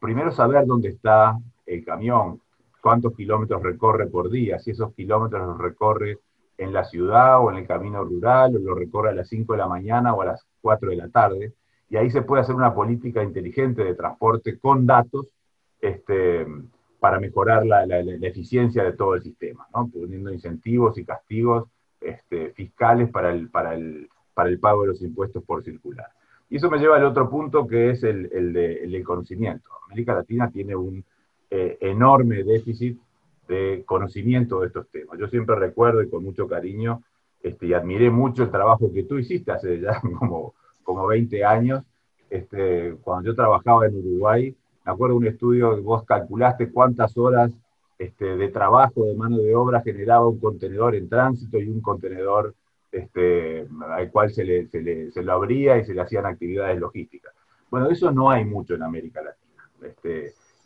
primero 0.00 0.32
saber 0.32 0.66
dónde 0.66 0.88
está 0.88 1.38
el 1.64 1.84
camión, 1.84 2.40
cuántos 2.82 3.14
kilómetros 3.14 3.62
recorre 3.62 4.08
por 4.08 4.28
día, 4.28 4.58
si 4.58 4.72
esos 4.72 4.92
kilómetros 4.92 5.46
los 5.46 5.58
recorre 5.58 6.18
en 6.58 6.72
la 6.72 6.84
ciudad 6.84 7.40
o 7.40 7.50
en 7.50 7.58
el 7.58 7.66
camino 7.66 8.04
rural, 8.04 8.56
o 8.56 8.58
lo 8.58 8.74
recorre 8.74 9.10
a 9.10 9.14
las 9.14 9.28
5 9.28 9.52
de 9.52 9.58
la 9.58 9.68
mañana 9.68 10.12
o 10.12 10.20
a 10.20 10.26
las 10.26 10.44
4 10.60 10.90
de 10.90 10.96
la 10.96 11.08
tarde, 11.08 11.54
y 11.88 11.96
ahí 11.96 12.10
se 12.10 12.22
puede 12.22 12.42
hacer 12.42 12.56
una 12.56 12.74
política 12.74 13.22
inteligente 13.22 13.84
de 13.84 13.94
transporte 13.94 14.58
con 14.58 14.84
datos 14.84 15.28
este, 15.80 16.44
para 16.98 17.20
mejorar 17.20 17.64
la, 17.64 17.84
eficiencia 18.22 18.82
de 18.82 18.94
todo 18.94 19.14
el 19.14 19.22
sistema, 19.22 19.66
¿no? 19.74 19.88
poniendo 19.88 20.32
incentivos 20.32 20.98
y 20.98 21.04
castigos 21.04 21.68
este, 22.00 22.50
fiscales 22.50 23.10
para 23.10 23.30
el, 23.30 23.48
pago 24.60 24.82
de 24.82 24.88
los 24.88 25.02
impuestos 25.02 25.44
por 25.44 25.62
circular. 25.62 26.08
Y 26.50 26.56
eso 26.56 26.68
me 26.68 26.78
lleva 26.78 26.96
al 26.96 27.04
otro 27.04 27.30
punto 27.30 27.66
que 27.66 27.90
es 27.90 28.02
el, 28.02 28.28
el, 28.32 28.52
de, 28.52 28.84
el 28.84 29.04
conocimiento. 29.04 29.70
América 29.86 30.14
Latina 30.14 30.50
tiene 30.50 30.74
un 30.74 31.04
eh, 31.54 31.76
enorme 31.82 32.44
déficit 32.44 32.98
de 33.46 33.82
conocimiento 33.84 34.60
de 34.60 34.68
estos 34.68 34.88
temas. 34.88 35.18
Yo 35.18 35.28
siempre 35.28 35.54
recuerdo 35.54 36.02
y 36.02 36.08
con 36.08 36.24
mucho 36.24 36.48
cariño 36.48 37.02
este, 37.42 37.66
y 37.66 37.74
admiré 37.74 38.10
mucho 38.10 38.44
el 38.44 38.50
trabajo 38.50 38.90
que 38.90 39.02
tú 39.02 39.18
hiciste 39.18 39.52
hace 39.52 39.78
ya 39.78 40.00
como, 40.18 40.54
como 40.82 41.06
20 41.06 41.44
años, 41.44 41.82
este, 42.30 42.96
cuando 43.02 43.28
yo 43.28 43.36
trabajaba 43.36 43.86
en 43.86 43.96
Uruguay. 43.96 44.56
Me 44.86 44.92
acuerdo 44.92 45.16
un 45.16 45.26
estudio 45.26 45.74
que 45.74 45.82
vos 45.82 46.04
calculaste 46.04 46.72
cuántas 46.72 47.18
horas 47.18 47.52
este, 47.98 48.34
de 48.34 48.48
trabajo, 48.48 49.04
de 49.04 49.14
mano 49.14 49.36
de 49.36 49.54
obra 49.54 49.82
generaba 49.82 50.26
un 50.26 50.40
contenedor 50.40 50.94
en 50.94 51.10
tránsito 51.10 51.58
y 51.58 51.68
un 51.68 51.82
contenedor 51.82 52.54
al 53.90 54.10
cual 54.10 54.32
se, 54.32 54.44
le, 54.44 54.68
se, 54.68 54.80
le, 54.80 55.10
se, 55.10 55.22
lo 55.22 55.32
abría 55.34 55.76
y 55.76 55.84
se 55.84 55.92
le 55.92 56.00
hacían 56.00 56.24
actividades 56.24 56.80
logísticas. 56.80 57.34
Bueno, 57.70 57.90
eso 57.90 58.10
no 58.10 58.30
hay 58.30 58.46
mucho 58.46 58.74
en 58.74 58.84
América 58.84 59.20
Latina. 59.20 59.42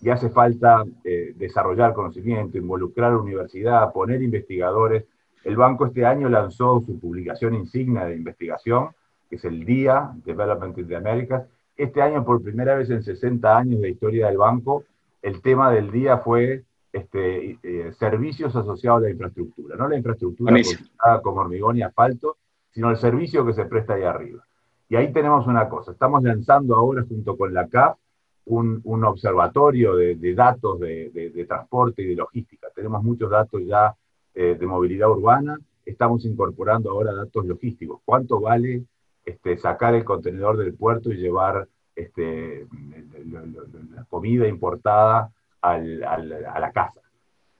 Y 0.00 0.10
hace 0.10 0.28
falta 0.30 0.84
eh, 1.04 1.32
desarrollar 1.36 1.94
conocimiento, 1.94 2.58
involucrar 2.58 3.10
a 3.10 3.14
la 3.14 3.20
universidad, 3.20 3.92
poner 3.92 4.22
investigadores. 4.22 5.04
El 5.44 5.56
banco 5.56 5.86
este 5.86 6.04
año 6.04 6.28
lanzó 6.28 6.82
su 6.84 6.98
publicación 6.98 7.54
insignia 7.54 8.04
de 8.04 8.16
investigación, 8.16 8.90
que 9.28 9.36
es 9.36 9.44
el 9.44 9.64
DIA, 9.64 10.12
Development 10.24 10.76
in 10.78 10.88
the 10.88 10.96
Americas. 10.96 11.44
Este 11.76 12.02
año, 12.02 12.24
por 12.24 12.42
primera 12.42 12.74
vez 12.74 12.90
en 12.90 13.02
60 13.02 13.56
años 13.56 13.80
de 13.80 13.90
historia 13.90 14.26
del 14.26 14.38
banco, 14.38 14.84
el 15.22 15.40
tema 15.40 15.70
del 15.70 15.90
día 15.90 16.18
fue 16.18 16.64
este, 16.92 17.58
eh, 17.62 17.92
servicios 17.98 18.54
asociados 18.54 18.98
a 18.98 19.02
la 19.02 19.10
infraestructura, 19.10 19.76
no 19.76 19.88
la 19.88 19.96
infraestructura 19.96 20.54
como 21.22 21.40
hormigón 21.40 21.76
y 21.76 21.82
asfalto, 21.82 22.36
sino 22.70 22.90
el 22.90 22.96
servicio 22.96 23.44
que 23.44 23.52
se 23.52 23.64
presta 23.64 23.94
ahí 23.94 24.04
arriba. 24.04 24.44
Y 24.88 24.96
ahí 24.96 25.12
tenemos 25.12 25.46
una 25.46 25.68
cosa, 25.68 25.92
estamos 25.92 26.22
lanzando 26.22 26.76
ahora 26.76 27.04
junto 27.08 27.36
con 27.36 27.52
la 27.52 27.66
CAF 27.68 27.98
un, 28.46 29.04
observatorio 29.04 29.96
de, 29.96 30.34
datos 30.34 30.80
de, 30.80 31.46
transporte 31.48 32.02
y 32.02 32.06
de 32.06 32.16
logística. 32.16 32.68
Tenemos 32.74 33.02
muchos 33.02 33.30
datos 33.30 33.62
ya 33.64 33.94
eh, 34.34 34.56
de 34.58 34.66
movilidad 34.66 35.10
urbana, 35.10 35.58
estamos 35.84 36.24
incorporando 36.24 36.90
ahora 36.90 37.12
datos 37.12 37.46
logísticos. 37.46 38.00
¿Cuánto 38.04 38.40
vale 38.40 38.84
este, 39.24 39.58
sacar 39.58 39.94
el 39.94 40.04
contenedor 40.04 40.56
del 40.56 40.74
puerto 40.74 41.12
y 41.12 41.16
llevar 41.16 41.66
este, 41.96 42.66
la 43.94 44.04
comida 44.04 44.46
importada 44.46 45.32
a 45.62 45.78
la 45.78 46.70
casa. 46.72 47.00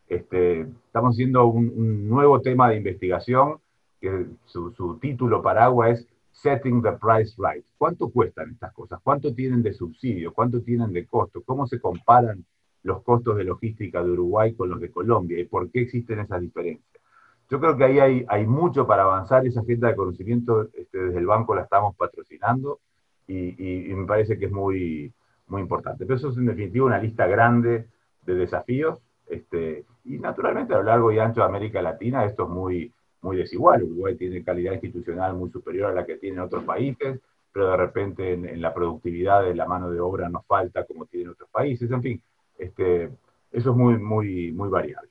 Este, 0.07 0.61
estamos 0.61 1.17
haciendo 1.17 1.47
un, 1.47 2.09
nuevo 2.09 2.41
tema 2.41 2.69
de 2.69 2.77
investigación 2.77 3.57
que 4.01 4.27
su, 4.45 4.99
título 5.01 5.43
paraguas 5.43 6.01
es 6.01 6.07
Setting 6.37 6.83
the 6.83 6.93
Price 6.93 7.35
Right. 7.39 7.65
¿Cuánto 7.79 8.11
cuestan 8.11 8.51
estas 8.51 8.73
cosas? 8.75 9.01
¿Cuánto 9.03 9.35
tienen 9.35 9.63
de 9.63 9.73
subsidio? 9.73 10.35
¿Cuánto 10.35 10.61
tienen 10.61 10.93
de 10.93 11.07
costo? 11.07 11.43
¿Cómo 11.43 11.67
se 11.67 11.81
comparan 11.81 12.45
los 12.83 13.03
costos 13.03 13.39
de 13.39 13.45
logística 13.45 14.05
de 14.05 14.11
Uruguay 14.11 14.55
con 14.55 14.69
los 14.69 14.79
de 14.79 14.91
Colombia? 14.91 15.41
¿Y 15.41 15.47
por 15.47 15.71
qué 15.71 15.81
existen 15.81 16.21
esas 16.21 16.43
diferencias? 16.43 17.03
Yo 17.49 17.59
creo 17.59 17.77
que 17.77 17.85
ahí 17.85 17.99
hay, 18.01 18.27
hay 18.29 18.47
mucho 18.47 18.87
para 18.87 19.05
avanzar. 19.05 19.47
Esa 19.47 19.61
agenda 19.61 19.89
de 19.89 19.97
conocimiento 19.97 20.69
este, 20.75 20.99
desde 20.99 21.19
el 21.19 21.27
banco 21.27 21.55
la 21.55 21.63
estamos 21.63 21.97
patrocinando 21.97 22.81
y, 23.27 23.91
y, 23.91 23.95
me 23.95 24.07
parece 24.07 24.39
que 24.39 24.45
es 24.45 24.53
muy, 24.53 25.13
muy 25.47 25.63
importante. 25.63 26.05
Pero 26.05 26.17
eso 26.17 26.29
es 26.29 26.37
en 26.37 26.47
definitiva 26.47 26.85
una 26.85 26.99
lista 26.99 27.27
grande 27.27 27.89
de 28.27 28.35
desafíos. 28.35 29.01
Este, 29.27 29.87
y 30.05 30.19
naturalmente 30.19 30.75
a 30.75 30.79
lo 30.79 30.83
largo 30.83 31.13
y 31.13 31.19
ancho 31.19 31.41
de 31.41 31.47
América 31.47 31.81
Latina 31.81 32.27
esto 32.27 32.43
es 32.45 32.51
muy, 32.51 32.93
muy 33.27 33.37
desigual. 33.37 33.83
Uruguay 33.83 34.15
tiene 34.15 34.43
calidad 34.43 34.73
institucional 34.75 35.35
muy 35.35 35.51
superior 35.51 35.91
a 35.91 35.95
la 35.95 36.07
que 36.07 36.17
tienen 36.17 36.41
otros 36.41 36.65
países, 36.65 37.19
pero 37.53 37.71
de 37.71 37.77
repente 37.77 38.33
en, 38.33 38.61
la 38.61 38.73
productividad 38.73 39.43
de 39.43 39.55
la 39.55 39.67
mano 39.67 39.91
de 39.91 40.01
obra 40.01 40.29
nos 40.29 40.47
falta 40.47 40.85
como 40.85 41.07
tienen 41.07 41.31
otros 41.31 41.51
países. 41.51 41.91
En 41.91 42.03
fin, 42.03 42.23
este, 42.57 43.11
eso 43.53 43.71
es 43.71 43.77
muy, 43.77 43.99
muy, 43.99 44.53
muy 44.53 44.69
variable. 44.69 45.11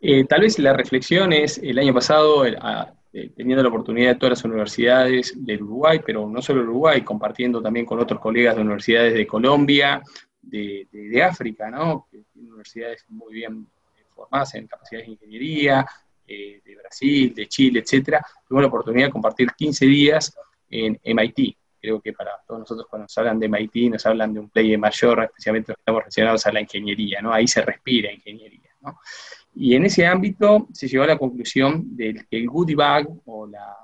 Eh, 0.00 0.24
tal 0.24 0.40
vez 0.40 0.58
la 0.58 0.72
reflexión 0.72 1.32
es, 1.32 1.58
el 1.58 1.78
año 1.78 1.94
pasado, 1.94 2.44
eh, 2.46 2.54
teniendo 3.36 3.62
la 3.62 3.68
oportunidad 3.68 4.12
de 4.12 4.14
todas 4.16 4.38
las 4.38 4.44
universidades 4.44 5.34
del 5.36 5.62
Uruguay, 5.62 6.00
pero 6.04 6.28
no 6.28 6.42
solo 6.42 6.62
Uruguay, 6.62 7.02
compartiendo 7.02 7.62
también 7.62 7.86
con 7.86 8.00
otros 8.00 8.20
colegas 8.20 8.56
de 8.56 8.62
universidades 8.62 9.14
de 9.14 9.26
Colombia, 9.26 10.02
de, 10.42 11.22
África, 11.22 11.70
¿no? 11.70 12.06
que 12.10 12.22
tiene 12.32 12.48
universidades 12.48 13.04
muy 13.08 13.34
bien 13.34 13.66
formadas 14.14 14.54
en 14.54 14.66
capacidades 14.66 15.06
de 15.06 15.12
ingeniería, 15.12 15.86
eh, 16.26 16.60
de 16.64 16.76
Brasil, 16.76 17.34
de 17.34 17.46
Chile, 17.46 17.80
etcétera. 17.80 18.24
Tuve 18.48 18.62
la 18.62 18.68
oportunidad 18.68 19.06
de 19.06 19.12
compartir 19.12 19.48
15 19.56 19.86
días 19.86 20.34
en 20.70 20.98
MIT. 21.04 21.56
Creo 21.80 22.00
que 22.00 22.12
para 22.12 22.30
todos 22.46 22.60
nosotros 22.60 22.86
cuando 22.88 23.04
nos 23.04 23.18
hablan 23.18 23.38
de 23.38 23.48
MIT 23.48 23.92
nos 23.92 24.06
hablan 24.06 24.32
de 24.32 24.40
un 24.40 24.48
play 24.48 24.76
mayor, 24.76 25.24
especialmente 25.24 25.72
los 25.72 25.76
que 25.76 25.80
estamos 25.80 26.00
relacionados 26.00 26.46
a 26.46 26.52
la 26.52 26.60
ingeniería, 26.60 27.20
¿no? 27.20 27.32
Ahí 27.32 27.46
se 27.46 27.60
respira 27.60 28.10
ingeniería, 28.10 28.70
¿no? 28.80 28.98
Y 29.54 29.74
en 29.74 29.84
ese 29.84 30.06
ámbito 30.06 30.66
se 30.72 30.88
llegó 30.88 31.04
a 31.04 31.08
la 31.08 31.18
conclusión 31.18 31.96
de 31.96 32.26
que 32.28 32.38
el 32.38 32.48
goodie 32.48 32.74
bag, 32.74 33.06
o 33.26 33.46
la, 33.46 33.76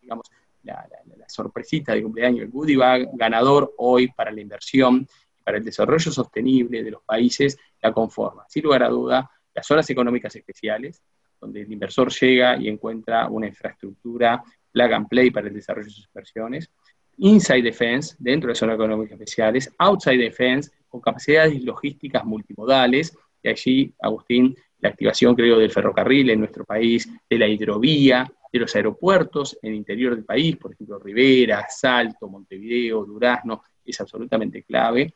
digamos, 0.00 0.30
la, 0.62 0.88
sorpresita 1.26 1.94
de 1.94 2.02
cumpleaños, 2.02 2.42
el 2.42 2.50
goodie 2.50 2.76
bag 2.76 3.08
ganador 3.14 3.74
hoy 3.78 4.08
para 4.08 4.30
la 4.30 4.40
inversión 4.40 5.06
para 5.42 5.58
el 5.58 5.64
desarrollo 5.64 6.10
sostenible 6.10 6.82
de 6.82 6.90
los 6.90 7.02
países 7.02 7.58
la 7.80 7.92
conforma. 7.92 8.44
Sin 8.48 8.62
lugar 8.62 8.82
a 8.84 8.88
duda, 8.88 9.30
las 9.54 9.66
zonas 9.66 9.88
económicas 9.90 10.34
especiales, 10.36 11.02
donde 11.42 11.62
el 11.62 11.72
inversor 11.72 12.10
llega 12.12 12.56
y 12.56 12.68
encuentra 12.68 13.28
una 13.28 13.48
infraestructura 13.48 14.42
plug 14.70 14.92
and 14.92 15.08
play 15.08 15.30
para 15.30 15.48
el 15.48 15.54
desarrollo 15.54 15.86
de 15.86 15.92
sus 15.92 16.06
inversiones, 16.06 16.70
inside 17.18 17.62
defense, 17.62 18.14
dentro 18.18 18.48
de 18.48 18.54
zonas 18.54 18.76
económicas 18.76 19.20
especiales, 19.20 19.70
outside 19.76 20.18
defense, 20.18 20.70
con 20.88 21.00
capacidades 21.00 21.62
logísticas 21.62 22.24
multimodales, 22.24 23.16
y 23.42 23.48
allí, 23.48 23.94
Agustín, 24.00 24.56
la 24.78 24.90
activación, 24.90 25.34
creo, 25.34 25.58
del 25.58 25.70
ferrocarril 25.70 26.30
en 26.30 26.38
nuestro 26.38 26.64
país, 26.64 27.08
de 27.28 27.38
la 27.38 27.48
hidrovía, 27.48 28.32
de 28.52 28.58
los 28.58 28.74
aeropuertos 28.76 29.58
en 29.62 29.72
el 29.72 29.78
interior 29.78 30.14
del 30.14 30.24
país, 30.24 30.56
por 30.56 30.72
ejemplo, 30.72 30.98
Rivera, 31.00 31.66
Salto, 31.68 32.28
Montevideo, 32.28 33.04
Durazno, 33.04 33.64
es 33.84 34.00
absolutamente 34.00 34.62
clave. 34.62 35.12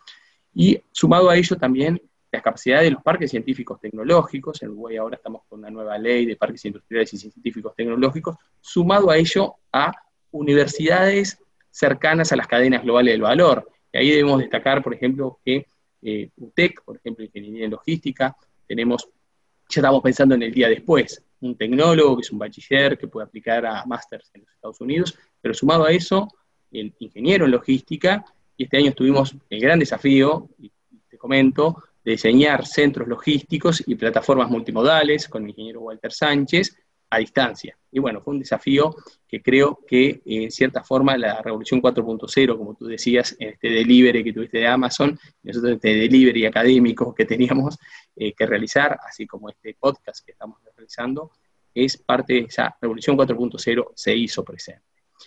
Y 0.55 0.81
sumado 0.91 1.31
a 1.31 1.37
ello 1.37 1.57
también 1.57 2.01
las 2.37 2.43
capacidades 2.43 2.85
de 2.85 2.91
los 2.93 3.03
parques 3.03 3.31
científicos 3.31 3.81
tecnológicos, 3.81 4.63
en 4.63 4.71
Uruguay 4.71 4.97
ahora 4.97 5.17
estamos 5.17 5.43
con 5.49 5.61
una 5.61 5.71
nueva 5.71 5.99
ley 5.99 6.27
de 6.27 6.37
parques 6.37 6.65
industriales 6.65 7.13
y 7.15 7.19
científicos 7.19 7.75
tecnológicos, 7.75 8.37
sumado 8.61 9.11
a 9.11 9.17
ello 9.17 9.55
a 9.73 9.93
universidades 10.31 11.39
cercanas 11.71 12.33
a 12.33 12.37
las 12.37 12.47
cadenas 12.47 12.83
globales 12.83 13.15
del 13.15 13.23
valor. 13.23 13.69
Y 13.93 13.99
ahí 13.99 14.11
debemos 14.11 14.39
destacar, 14.39 14.83
por 14.83 14.95
ejemplo, 14.95 15.39
que 15.45 15.67
eh, 16.03 16.31
UTEC, 16.37 16.83
por 16.85 16.97
ejemplo, 16.97 17.25
Ingeniería 17.25 17.65
en 17.65 17.71
Logística, 17.71 18.37
tenemos, 18.67 19.09
ya 19.69 19.81
estamos 19.81 20.03
pensando 20.03 20.35
en 20.35 20.43
el 20.43 20.53
día 20.53 20.69
después, 20.69 21.23
un 21.41 21.57
tecnólogo 21.57 22.17
que 22.17 22.23
es 22.23 22.31
un 22.31 22.39
bachiller 22.39 22.99
que 22.99 23.09
puede 23.09 23.27
aplicar 23.27 23.65
a 23.65 23.85
másters 23.87 24.31
en 24.35 24.43
los 24.43 24.51
Estados 24.51 24.81
Unidos, 24.81 25.19
pero 25.41 25.55
sumado 25.55 25.85
a 25.85 25.91
eso, 25.91 26.29
el 26.71 26.95
ingeniero 26.99 27.47
en 27.47 27.53
logística 27.53 28.25
y 28.57 28.65
este 28.65 28.77
año 28.77 28.93
tuvimos 28.93 29.35
el 29.51 29.61
gran 29.61 29.79
desafío, 29.79 30.49
y 30.59 30.71
te 31.09 31.19
comento, 31.19 31.83
diseñar 32.13 32.67
centros 32.67 33.09
logísticos 33.09 33.83
y 33.87 33.95
plataformas 33.95 34.51
multimodales 34.51 35.29
con 35.29 35.45
el 35.45 35.51
ingeniero 35.51 35.81
Walter 35.81 36.13
Sánchez 36.13 36.77
a 37.11 37.19
distancia. 37.19 37.77
Y 37.91 37.99
bueno, 37.99 38.21
fue 38.21 38.35
un 38.35 38.41
desafío 38.41 38.95
que 39.29 39.41
creo 39.41 39.79
que 39.87 40.21
en 40.25 40.51
cierta 40.51 40.83
forma 40.83 41.17
la 41.17 41.41
revolución 41.41 41.81
4.0, 41.81 42.59
como 42.59 42.75
tú 42.75 42.87
decías, 42.87 43.37
en 43.39 43.51
este 43.51 43.69
delivery 43.69 44.25
que 44.25 44.33
tuviste 44.33 44.59
de 44.59 44.67
Amazon, 44.67 45.19
nosotros 45.43 45.75
este 45.75 45.95
delivery 45.95 46.47
académico 46.47 47.15
que 47.15 47.25
teníamos 47.25 47.79
eh, 48.17 48.33
que 48.33 48.47
realizar, 48.47 48.99
así 49.07 49.27
como 49.27 49.49
este 49.49 49.77
podcast 49.79 50.25
que 50.25 50.33
estamos 50.33 50.59
realizando, 50.77 51.31
es 51.75 51.97
parte 51.97 52.35
de 52.35 52.41
esa 52.41 52.77
revolución 52.81 53.17
4.0 53.17 53.93
se 53.95 54.17
hizo 54.17 54.45
presente. 54.45 54.83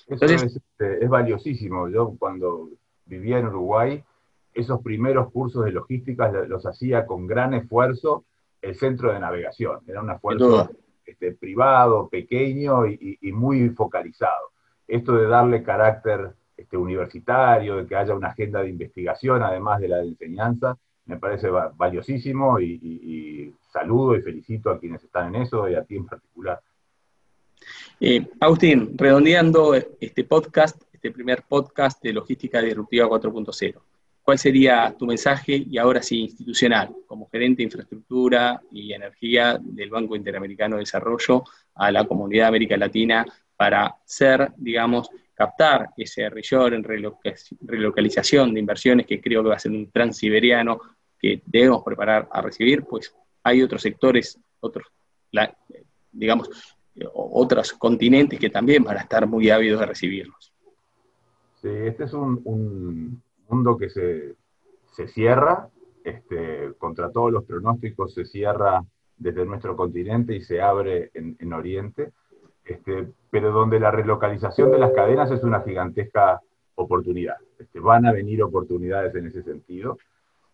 Entonces, 0.07 0.43
es, 0.43 0.55
este, 0.55 1.03
es, 1.03 1.09
valiosísimo. 1.09 1.89
Yo 1.89 2.15
cuando 2.17 2.69
vivía 3.05 3.39
en 3.39 3.47
Uruguay, 3.47 4.03
esos 4.53 4.81
primeros 4.81 5.31
cursos 5.31 5.65
de 5.65 5.71
logística 5.71 6.31
los 6.31 6.65
hacía 6.65 7.05
con 7.05 7.27
gran 7.27 7.53
esfuerzo 7.53 8.25
el 8.61 8.75
centro 8.75 9.11
de 9.11 9.19
navegación. 9.19 9.79
Era 9.87 10.01
un 10.01 10.11
esfuerzo 10.11 10.69
este, 11.05 11.31
privado, 11.33 12.07
pequeño 12.09 12.85
y, 12.87 13.17
muy 13.33 13.69
focalizado. 13.69 14.51
Esto 14.87 15.13
de 15.13 15.27
darle 15.27 15.63
carácter 15.63 16.33
este, 16.55 16.77
universitario, 16.77 17.77
de 17.77 17.87
que 17.87 17.95
haya 17.95 18.13
una 18.13 18.29
agenda 18.29 18.61
de 18.61 18.69
investigación, 18.69 19.41
además 19.43 19.79
de 19.79 19.87
la 19.87 19.97
de 19.97 20.07
enseñanza, 20.07 20.77
me 21.05 21.17
parece 21.17 21.49
valiosísimo 21.49 22.59
y, 22.59 23.53
saludo 23.71 24.15
y 24.15 24.21
felicito 24.21 24.69
a 24.69 24.79
quienes 24.79 25.03
están 25.03 25.33
en 25.33 25.43
eso 25.43 25.69
y 25.69 25.75
a 25.75 25.83
ti 25.83 25.95
en 25.95 26.05
particular. 26.05 26.59
Eh, 27.99 28.27
Agustín, 28.39 28.95
redondeando 28.95 29.73
este 29.75 30.23
podcast, 30.23 30.81
este 30.93 31.11
primer 31.11 31.43
podcast 31.47 32.01
de 32.03 32.13
Logística 32.13 32.61
Disruptiva 32.61 33.07
4.0, 33.07 33.79
¿cuál 34.29 34.37
sería 34.37 34.95
tu 34.95 35.07
mensaje 35.07 35.65
y 35.67 35.79
ahora 35.79 36.03
sí 36.03 36.19
institucional, 36.19 36.95
como 37.07 37.27
gerente 37.31 37.57
de 37.57 37.63
infraestructura 37.63 38.61
y 38.71 38.93
energía 38.93 39.57
del 39.59 39.89
Banco 39.89 40.15
Interamericano 40.15 40.75
de 40.75 40.81
Desarrollo 40.81 41.43
a 41.73 41.91
la 41.91 42.05
comunidad 42.05 42.43
de 42.43 42.49
América 42.49 42.77
Latina 42.77 43.25
para 43.57 43.95
ser, 44.05 44.51
digamos, 44.55 45.09
captar 45.33 45.89
ese 45.97 46.25
en 46.25 46.83
relocalización 47.61 48.53
de 48.53 48.59
inversiones 48.59 49.07
que 49.07 49.19
creo 49.19 49.41
que 49.41 49.49
va 49.49 49.55
a 49.55 49.59
ser 49.59 49.71
un 49.71 49.89
transiberiano 49.89 50.79
que 51.19 51.41
debemos 51.47 51.81
preparar 51.83 52.29
a 52.31 52.39
recibir, 52.43 52.83
pues 52.83 53.11
hay 53.41 53.63
otros 53.63 53.81
sectores, 53.81 54.39
otros, 54.59 54.85
digamos, 56.11 56.51
otros 57.15 57.73
continentes 57.73 58.37
que 58.37 58.51
también 58.51 58.83
van 58.83 58.97
a 58.97 59.01
estar 59.01 59.25
muy 59.25 59.49
ávidos 59.49 59.79
de 59.79 59.87
recibirlos. 59.87 60.53
Sí, 61.63 61.69
este 61.69 62.03
es 62.03 62.13
un, 62.13 63.23
mundo 63.49 63.77
que 63.77 63.89
se, 63.89 64.35
cierra, 65.07 65.69
este, 66.03 66.73
contra 66.77 67.11
todos 67.11 67.31
los 67.31 67.45
pronósticos 67.45 68.13
se 68.13 68.25
cierra 68.25 68.83
desde 69.17 69.45
nuestro 69.45 69.75
continente 69.75 70.35
y 70.35 70.41
se 70.41 70.61
abre 70.61 71.11
en, 71.13 71.53
Oriente, 71.53 72.11
este, 72.65 73.07
pero 73.29 73.51
donde 73.51 73.79
la 73.79 73.91
relocalización 73.91 74.71
de 74.71 74.79
las 74.79 74.91
cadenas 74.91 75.31
es 75.31 75.43
una 75.43 75.61
gigantesca 75.61 76.41
oportunidad. 76.75 77.37
Este, 77.57 77.79
van 77.79 78.05
a 78.05 78.11
venir 78.11 78.41
oportunidades 78.43 79.13
en 79.15 79.27
ese 79.27 79.43
sentido. 79.43 79.97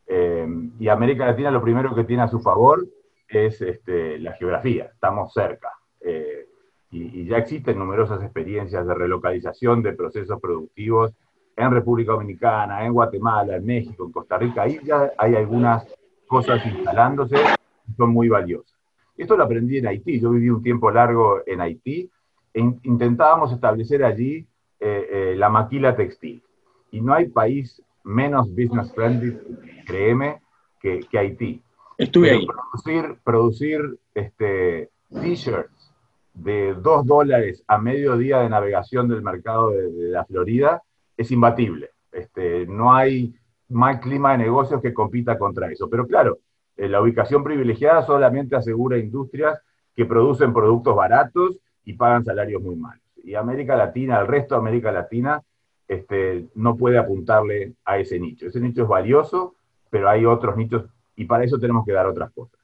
Eh, 0.08 0.48
y 0.80 0.88
América 0.88 1.26
Latina 1.26 1.52
lo 1.52 1.62
primero 1.62 1.96
que 1.96 2.04
tiene 2.04 2.24
a 2.24 2.28
su 2.28 2.40
favor 2.40 2.86
es 3.28 3.62
este, 3.62 4.20
la 4.20 4.34
geografía, 4.34 4.86
estamos 4.86 5.34
cerca. 5.34 5.70
Eh, 6.02 6.48
y, 6.92 7.26
ya 7.26 7.38
existen 7.38 7.80
numerosas 7.80 8.22
experiencias 8.24 8.86
de 8.86 8.94
relocalización 8.94 9.82
de 9.82 9.94
procesos 9.94 10.40
productivos 10.40 11.12
en 11.56 11.72
República 11.72 12.12
Dominicana, 12.12 12.86
en 12.86 12.94
Guatemala, 12.94 13.56
en 13.56 13.66
México, 13.66 14.06
en 14.06 14.12
Costa 14.12 14.38
Rica. 14.38 14.64
Ahí 14.64 14.80
ya 14.84 15.12
hay 15.18 15.36
algunas 15.36 15.86
cosas 16.28 16.66
instalándose 16.66 17.36
que 17.36 17.94
son 17.96 18.12
muy 18.12 18.30
valiosas. 18.30 18.76
Esto 19.18 19.38
lo 19.38 19.44
aprendí 19.44 19.78
en 19.78 19.88
Haití. 19.88 20.20
Yo 20.20 20.32
viví 20.32 20.50
un 20.50 20.62
tiempo 20.62 20.92
largo 20.92 21.42
en 21.46 21.62
Haití 21.62 22.10
e 22.54 22.60
intentábamos 22.84 23.52
establecer 23.54 24.04
allí 24.04 24.46
eh, 24.80 25.36
la 25.38 25.50
maquila 25.50 25.96
textil. 25.96 26.44
Y 26.92 27.02
no 27.02 27.14
hay 27.14 27.30
país 27.30 27.82
menos 28.04 28.50
business 28.50 28.94
friendly, 28.94 29.38
créeme, 29.86 30.42
que, 30.80 31.18
Haití. 31.18 31.62
Estuve 31.98 32.32
ahí. 32.32 32.46
Producir, 32.46 33.18
producir 33.24 34.00
este, 34.14 34.90
t-shirts 35.10 35.92
de 36.34 36.76
2 36.76 37.06
dólares 37.06 37.64
a 37.68 37.78
medio 37.78 38.18
día 38.18 38.40
de 38.40 38.50
navegación 38.50 39.08
del 39.08 39.22
mercado 39.22 39.72
de, 39.72 39.90
la 40.10 40.26
Florida 40.26 40.84
es 41.18 41.32
imbatible. 41.32 41.92
Este, 42.12 42.66
no 42.66 42.94
hay 42.94 43.34
más 43.70 44.00
clima 44.00 44.32
de 44.32 44.40
negocios 44.40 44.82
que 44.82 44.94
compita 44.94 45.38
contra 45.38 45.72
eso. 45.72 45.90
Pero 45.90 46.08
claro, 46.08 46.40
eh, 46.78 46.88
la 46.88 47.02
ubicación 47.02 47.44
privilegiada 47.44 48.04
solamente 48.04 48.56
asegura 48.56 48.98
industrias 48.98 49.60
que 49.96 50.06
producen 50.06 50.54
productos 50.54 50.96
baratos 50.96 51.58
y 51.84 51.94
pagan 51.94 52.26
salarios 52.26 52.62
muy 52.62 52.76
malos. 52.76 53.02
Y 53.24 53.36
América 53.36 53.76
Latina, 53.76 54.20
el 54.20 54.28
resto 54.28 54.56
de 54.56 54.62
América 54.62 54.92
Latina, 54.92 55.42
este, 55.88 56.48
no 56.56 56.76
puede 56.76 56.98
apuntarle 56.98 57.74
a 57.86 57.98
ese 57.98 58.20
nicho. 58.20 58.48
Ese 58.48 58.60
nicho 58.60 58.84
es 58.84 58.88
valioso, 58.88 59.56
pero 59.90 60.10
hay 60.10 60.26
otros 60.26 60.58
nichos 60.58 60.86
y 61.16 61.26
para 61.26 61.44
eso 61.44 61.60
tenemos 61.60 61.86
que 61.86 61.94
dar 61.94 62.08
otras 62.08 62.32
cosas. 62.32 62.60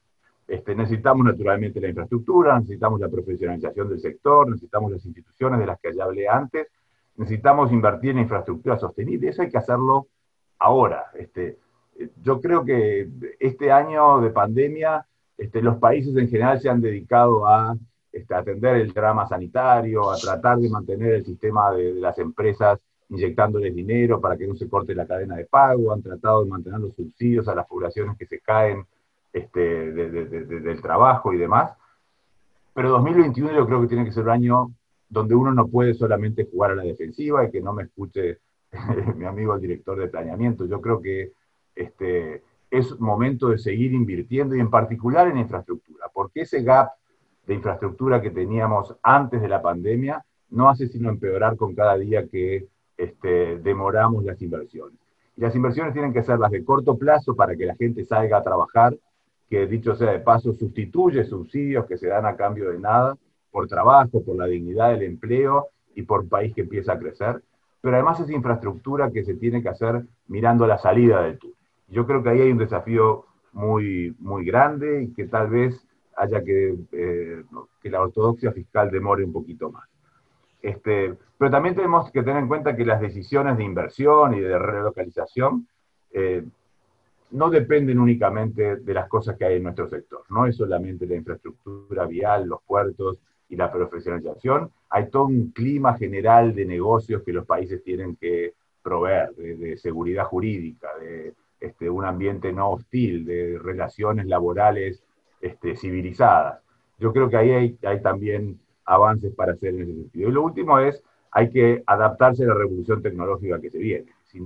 Este, 0.46 0.74
necesitamos 0.74 1.24
naturalmente 1.24 1.80
la 1.80 1.88
infraestructura, 1.88 2.58
necesitamos 2.58 3.00
la 3.00 3.08
profesionalización 3.08 3.88
del 3.88 4.00
sector, 4.00 4.48
necesitamos 4.48 4.92
las 4.92 5.04
instituciones 5.06 5.58
de 5.60 5.66
las 5.66 5.80
que 5.80 5.94
ya 5.94 6.04
hablé 6.04 6.28
antes, 6.28 6.66
necesitamos 7.16 7.72
invertir 7.72 8.10
en 8.10 8.20
infraestructura 8.20 8.78
sostenible. 8.78 9.28
Eso 9.28 9.42
hay 9.42 9.50
que 9.50 9.58
hacerlo 9.58 10.08
ahora. 10.58 11.06
Este, 11.14 11.58
yo 12.22 12.40
creo 12.40 12.64
que 12.64 13.08
este 13.38 13.70
año 13.70 14.20
de 14.20 14.30
pandemia, 14.30 15.06
este, 15.36 15.62
los 15.62 15.76
países 15.76 16.16
en 16.16 16.28
general 16.28 16.60
se 16.60 16.68
han 16.68 16.80
dedicado 16.80 17.46
a 17.46 17.76
este, 18.10 18.34
atender 18.34 18.76
el 18.76 18.92
drama 18.92 19.26
sanitario, 19.26 20.10
a 20.10 20.16
tratar 20.16 20.58
de 20.58 20.70
mantener 20.70 21.14
el 21.14 21.24
sistema 21.24 21.72
de 21.72 21.94
las 21.94 22.18
empresas 22.18 22.80
inyectándoles 23.08 23.74
dinero 23.74 24.20
para 24.20 24.36
que 24.38 24.46
no 24.46 24.54
se 24.54 24.68
corte 24.68 24.94
la 24.94 25.06
cadena 25.06 25.36
de 25.36 25.44
pago, 25.44 25.92
han 25.92 26.02
tratado 26.02 26.44
de 26.44 26.50
mantener 26.50 26.80
los 26.80 26.94
subsidios 26.94 27.46
a 27.48 27.54
las 27.54 27.66
poblaciones 27.66 28.16
que 28.16 28.26
se 28.26 28.40
caen 28.40 28.86
este, 29.32 29.92
del 29.92 30.80
trabajo 30.80 31.32
y 31.32 31.38
demás. 31.38 31.72
Pero 32.74 32.90
2021 32.90 33.52
yo 33.52 33.66
creo 33.66 33.82
que 33.82 33.88
tiene 33.88 34.04
que 34.04 34.12
ser 34.12 34.24
un 34.24 34.30
año 34.30 34.70
donde 35.12 35.34
uno 35.34 35.52
no 35.52 35.68
puede 35.68 35.92
solamente 35.92 36.48
jugar 36.50 36.70
a 36.70 36.74
la 36.74 36.84
defensiva 36.84 37.44
y 37.44 37.50
que 37.50 37.60
no 37.60 37.74
me 37.74 37.82
escuche 37.82 38.38
mi 39.16 39.26
amigo 39.26 39.54
el 39.54 39.60
director 39.60 39.98
de 39.98 40.08
planeamiento. 40.08 40.64
Yo 40.64 40.80
creo 40.80 41.02
que 41.02 41.32
este, 41.74 42.42
es 42.70 42.98
momento 42.98 43.50
de 43.50 43.58
seguir 43.58 43.92
invirtiendo 43.92 44.56
y 44.56 44.60
en 44.60 44.70
particular 44.70 45.28
en 45.28 45.36
infraestructura, 45.36 46.06
porque 46.14 46.40
ese 46.40 46.62
gap 46.62 46.92
de 47.46 47.54
infraestructura 47.54 48.22
que 48.22 48.30
teníamos 48.30 48.96
antes 49.02 49.42
de 49.42 49.48
la 49.48 49.60
pandemia 49.60 50.24
no 50.48 50.70
hace 50.70 50.86
sino 50.86 51.10
empeorar 51.10 51.56
con 51.56 51.74
cada 51.74 51.98
día 51.98 52.26
que 52.26 52.68
este, 52.96 53.58
demoramos 53.58 54.24
las 54.24 54.40
inversiones. 54.40 54.98
Y 55.36 55.42
las 55.42 55.54
inversiones 55.54 55.92
tienen 55.92 56.14
que 56.14 56.22
ser 56.22 56.38
las 56.38 56.50
de 56.50 56.64
corto 56.64 56.96
plazo 56.96 57.36
para 57.36 57.54
que 57.54 57.66
la 57.66 57.74
gente 57.74 58.06
salga 58.06 58.38
a 58.38 58.42
trabajar, 58.42 58.96
que 59.50 59.66
dicho 59.66 59.94
sea 59.94 60.10
de 60.10 60.20
paso, 60.20 60.54
sustituye 60.54 61.24
subsidios 61.24 61.84
que 61.84 61.98
se 61.98 62.06
dan 62.06 62.24
a 62.24 62.34
cambio 62.34 62.70
de 62.70 62.78
nada 62.78 63.18
por 63.52 63.68
trabajo, 63.68 64.24
por 64.24 64.36
la 64.36 64.46
dignidad 64.46 64.90
del 64.90 65.02
empleo 65.02 65.68
y 65.94 66.02
por 66.02 66.28
país 66.28 66.54
que 66.54 66.62
empieza 66.62 66.94
a 66.94 66.98
crecer. 66.98 67.42
Pero 67.80 67.94
además 67.94 68.18
es 68.20 68.30
infraestructura 68.30 69.10
que 69.10 69.24
se 69.24 69.34
tiene 69.34 69.62
que 69.62 69.68
hacer 69.68 70.02
mirando 70.26 70.66
la 70.66 70.78
salida 70.78 71.22
del 71.22 71.38
túnel. 71.38 71.56
Yo 71.88 72.06
creo 72.06 72.22
que 72.22 72.30
ahí 72.30 72.40
hay 72.40 72.50
un 72.50 72.58
desafío 72.58 73.26
muy, 73.52 74.16
muy 74.18 74.44
grande 74.44 75.02
y 75.02 75.12
que 75.12 75.26
tal 75.26 75.50
vez 75.50 75.86
haya 76.16 76.42
que, 76.42 76.76
eh, 76.92 77.44
que 77.80 77.90
la 77.90 78.00
ortodoxia 78.00 78.52
fiscal 78.52 78.90
demore 78.90 79.24
un 79.24 79.32
poquito 79.32 79.70
más. 79.70 79.88
Este, 80.62 81.14
pero 81.36 81.50
también 81.50 81.74
tenemos 81.74 82.10
que 82.10 82.22
tener 82.22 82.42
en 82.42 82.48
cuenta 82.48 82.76
que 82.76 82.86
las 82.86 83.00
decisiones 83.00 83.56
de 83.56 83.64
inversión 83.64 84.34
y 84.34 84.40
de 84.40 84.58
relocalización 84.58 85.66
eh, 86.12 86.44
no 87.32 87.50
dependen 87.50 87.98
únicamente 87.98 88.76
de 88.76 88.94
las 88.94 89.08
cosas 89.08 89.36
que 89.36 89.44
hay 89.44 89.56
en 89.56 89.64
nuestro 89.64 89.88
sector. 89.88 90.22
No 90.30 90.46
es 90.46 90.56
solamente 90.56 91.06
la 91.06 91.16
infraestructura 91.16 92.06
vial, 92.06 92.46
los 92.46 92.62
puertos 92.62 93.18
y 93.52 93.56
la 93.56 93.70
profesionalización. 93.70 94.70
Hay 94.88 95.10
todo 95.10 95.26
un 95.26 95.50
clima 95.50 95.94
general 95.98 96.54
de 96.54 96.64
negocios 96.64 97.22
que 97.22 97.34
los 97.34 97.44
países 97.44 97.84
tienen 97.84 98.16
que 98.16 98.54
proveer, 98.82 99.34
de, 99.34 99.76
seguridad 99.76 100.24
jurídica, 100.24 100.88
de 100.98 101.34
este, 101.60 101.90
un 101.90 102.06
ambiente 102.06 102.50
no 102.50 102.70
hostil, 102.70 103.26
de 103.26 103.58
relaciones 103.62 104.26
laborales 104.26 105.02
este, 105.42 105.76
civilizadas. 105.76 106.62
Yo 106.98 107.12
creo 107.12 107.28
que 107.28 107.36
ahí 107.36 107.78
hay, 107.82 108.00
también 108.00 108.58
avances 108.86 109.34
para 109.34 109.52
hacer 109.52 109.74
en 109.74 109.82
ese 109.82 109.94
sentido. 109.96 110.30
Y 110.30 110.32
lo 110.32 110.42
último 110.42 110.78
es, 110.78 111.02
hay 111.30 111.50
que 111.50 111.82
adaptarse 111.86 112.44
a 112.44 112.48
la 112.48 112.54
revolución 112.54 113.02
tecnológica 113.02 113.60
que 113.60 113.70
se 113.70 113.78
viene. 113.78 114.06
Es 114.26 114.40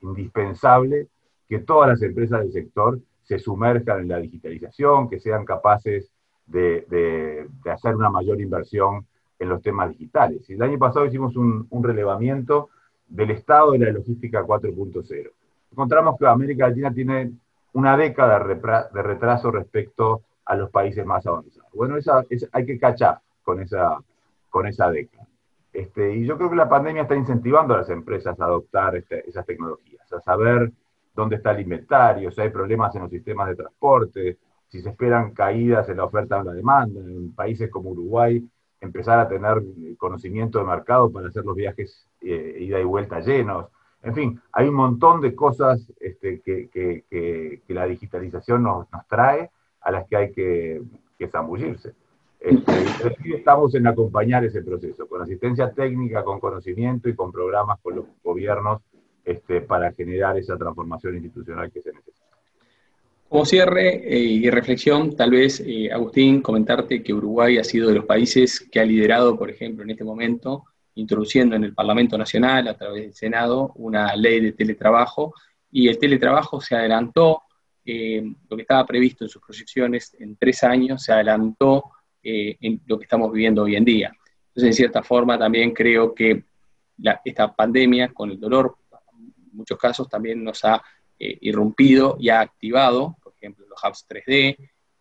indispensable 0.00 1.06
que 1.48 1.60
todas 1.60 1.88
las 1.88 2.02
empresas 2.02 2.40
del 2.40 2.52
sector 2.52 2.98
se 3.22 3.38
sumerjan 3.38 4.00
en 4.00 4.08
la 4.08 4.18
digitalización, 4.18 5.08
que 5.08 5.20
sean 5.20 5.44
capaces 5.44 6.09
de, 6.50 7.48
hacer 7.70 7.94
una 7.94 8.10
mayor 8.10 8.40
inversión 8.40 9.06
en 9.38 9.48
los 9.48 9.62
temas 9.62 9.90
digitales. 9.90 10.48
El 10.50 10.62
año 10.62 10.78
pasado 10.78 11.06
hicimos 11.06 11.36
un, 11.36 11.66
relevamiento 11.82 12.70
del 13.08 13.30
estado 13.30 13.72
de 13.72 13.78
la 13.78 13.92
logística 13.92 14.42
4.0. 14.42 15.30
Encontramos 15.72 16.18
que 16.18 16.26
América 16.26 16.68
Latina 16.68 16.92
tiene 16.92 17.32
una 17.72 17.96
década 17.96 18.38
de 18.92 19.02
retraso 19.02 19.50
respecto 19.50 20.22
a 20.44 20.56
los 20.56 20.70
países 20.70 21.06
más 21.06 21.26
avanzados. 21.26 21.70
Bueno, 21.72 21.96
esa, 21.96 22.24
hay 22.52 22.66
que 22.66 22.78
cachar 22.78 23.20
con 23.42 23.60
esa, 23.60 23.98
con 24.48 24.66
esa 24.66 24.90
década. 24.90 25.26
Este, 25.72 26.16
y 26.16 26.26
yo 26.26 26.36
creo 26.36 26.50
que 26.50 26.56
la 26.56 26.68
pandemia 26.68 27.02
está 27.02 27.14
incentivando 27.14 27.74
a 27.74 27.78
las 27.78 27.90
empresas 27.90 28.38
a 28.40 28.44
adoptar 28.44 28.96
este, 28.96 29.28
esas 29.28 29.46
tecnologías, 29.46 30.12
a 30.12 30.20
saber 30.20 30.72
dónde 31.14 31.36
está 31.36 31.52
el 31.52 31.60
inventario, 31.60 32.32
si 32.32 32.40
hay 32.40 32.48
problemas 32.50 32.94
en 32.96 33.02
los 33.02 33.10
sistemas 33.10 33.48
de 33.48 33.54
transporte, 33.54 34.38
si 34.70 34.80
se 34.80 34.90
esperan 34.90 35.32
caídas 35.32 35.88
en 35.88 35.96
la 35.96 36.04
oferta 36.04 36.38
o 36.38 36.44
la 36.44 36.52
demanda. 36.52 37.00
En 37.00 37.34
países 37.34 37.70
como 37.70 37.90
Uruguay 37.90 38.42
empezar 38.80 39.18
a 39.18 39.28
tener 39.28 39.62
conocimiento 39.98 40.58
de 40.58 40.64
mercado 40.64 41.10
para 41.10 41.28
hacer 41.28 41.44
los 41.44 41.54
viajes 41.54 42.06
eh, 42.22 42.56
ida 42.60 42.80
y 42.80 42.84
vuelta 42.84 43.20
llenos. 43.20 43.66
En 44.02 44.14
fin, 44.14 44.40
hay 44.52 44.68
un 44.68 44.74
montón 44.74 45.20
de 45.20 45.34
cosas 45.34 45.92
este, 46.00 46.40
que, 46.40 47.62
la 47.68 47.86
digitalización 47.86 48.62
nos, 48.62 48.86
trae 49.08 49.50
a 49.82 49.90
las 49.90 50.08
que 50.08 50.16
hay 50.16 50.32
que, 50.32 50.82
zambullirse. 51.30 51.92
Este, 52.40 53.36
estamos 53.36 53.74
en 53.74 53.86
acompañar 53.86 54.42
ese 54.44 54.62
proceso, 54.62 55.06
con 55.06 55.20
asistencia 55.20 55.70
técnica, 55.72 56.24
con 56.24 56.40
conocimiento 56.40 57.10
y 57.10 57.14
con 57.14 57.30
programas 57.30 57.78
con 57.82 57.96
los 57.96 58.06
gobiernos 58.24 58.80
este, 59.22 59.60
para 59.60 59.92
generar 59.92 60.38
esa 60.38 60.56
transformación 60.56 61.16
institucional 61.16 61.70
que 61.70 61.82
se 61.82 61.92
necesita. 61.92 62.19
Como 63.30 63.44
cierre 63.44 64.02
eh, 64.12 64.18
y 64.18 64.50
reflexión, 64.50 65.14
tal 65.14 65.30
vez, 65.30 65.62
eh, 65.64 65.88
Agustín, 65.92 66.42
comentarte 66.42 67.00
que 67.00 67.14
Uruguay 67.14 67.58
ha 67.58 67.62
sido 67.62 67.88
de 67.88 67.94
los 67.94 68.04
países 68.04 68.68
que 68.72 68.80
ha 68.80 68.84
liderado, 68.84 69.38
por 69.38 69.48
ejemplo, 69.48 69.84
en 69.84 69.90
este 69.90 70.02
momento, 70.02 70.64
introduciendo 70.96 71.54
en 71.54 71.62
el 71.62 71.72
Parlamento 71.72 72.18
Nacional, 72.18 72.66
a 72.66 72.76
través 72.76 73.02
del 73.02 73.14
Senado, 73.14 73.70
una 73.76 74.16
ley 74.16 74.40
de 74.40 74.50
teletrabajo, 74.50 75.32
y 75.70 75.86
el 75.86 75.96
teletrabajo 75.96 76.60
se 76.60 76.74
adelantó, 76.74 77.42
eh, 77.84 78.20
lo 78.48 78.56
que 78.56 78.62
estaba 78.62 78.84
previsto 78.84 79.22
en 79.22 79.30
sus 79.30 79.40
proyecciones 79.40 80.16
en 80.18 80.34
tres 80.34 80.64
años, 80.64 81.00
se 81.00 81.12
adelantó 81.12 81.84
en 82.24 82.82
lo 82.84 82.98
que 82.98 83.04
estamos 83.04 83.30
viviendo 83.30 83.62
hoy 83.62 83.76
en 83.76 83.84
día. 83.84 84.12
Entonces, 84.48 84.64
en 84.64 84.74
cierta 84.74 85.04
forma, 85.04 85.38
también 85.38 85.70
creo 85.70 86.12
que 86.12 86.46
esta 87.24 87.54
pandemia, 87.54 88.08
con 88.08 88.32
el 88.32 88.40
dolor, 88.40 88.74
en 89.12 89.56
muchos 89.56 89.78
casos, 89.78 90.08
también 90.08 90.42
nos 90.42 90.64
ha 90.64 90.82
irrumpido 91.20 92.16
y 92.18 92.30
ha 92.30 92.40
activado 92.40 93.16
ejemplo, 93.40 93.66
los 93.66 93.82
hubs 93.82 94.06
3D, 94.08 94.56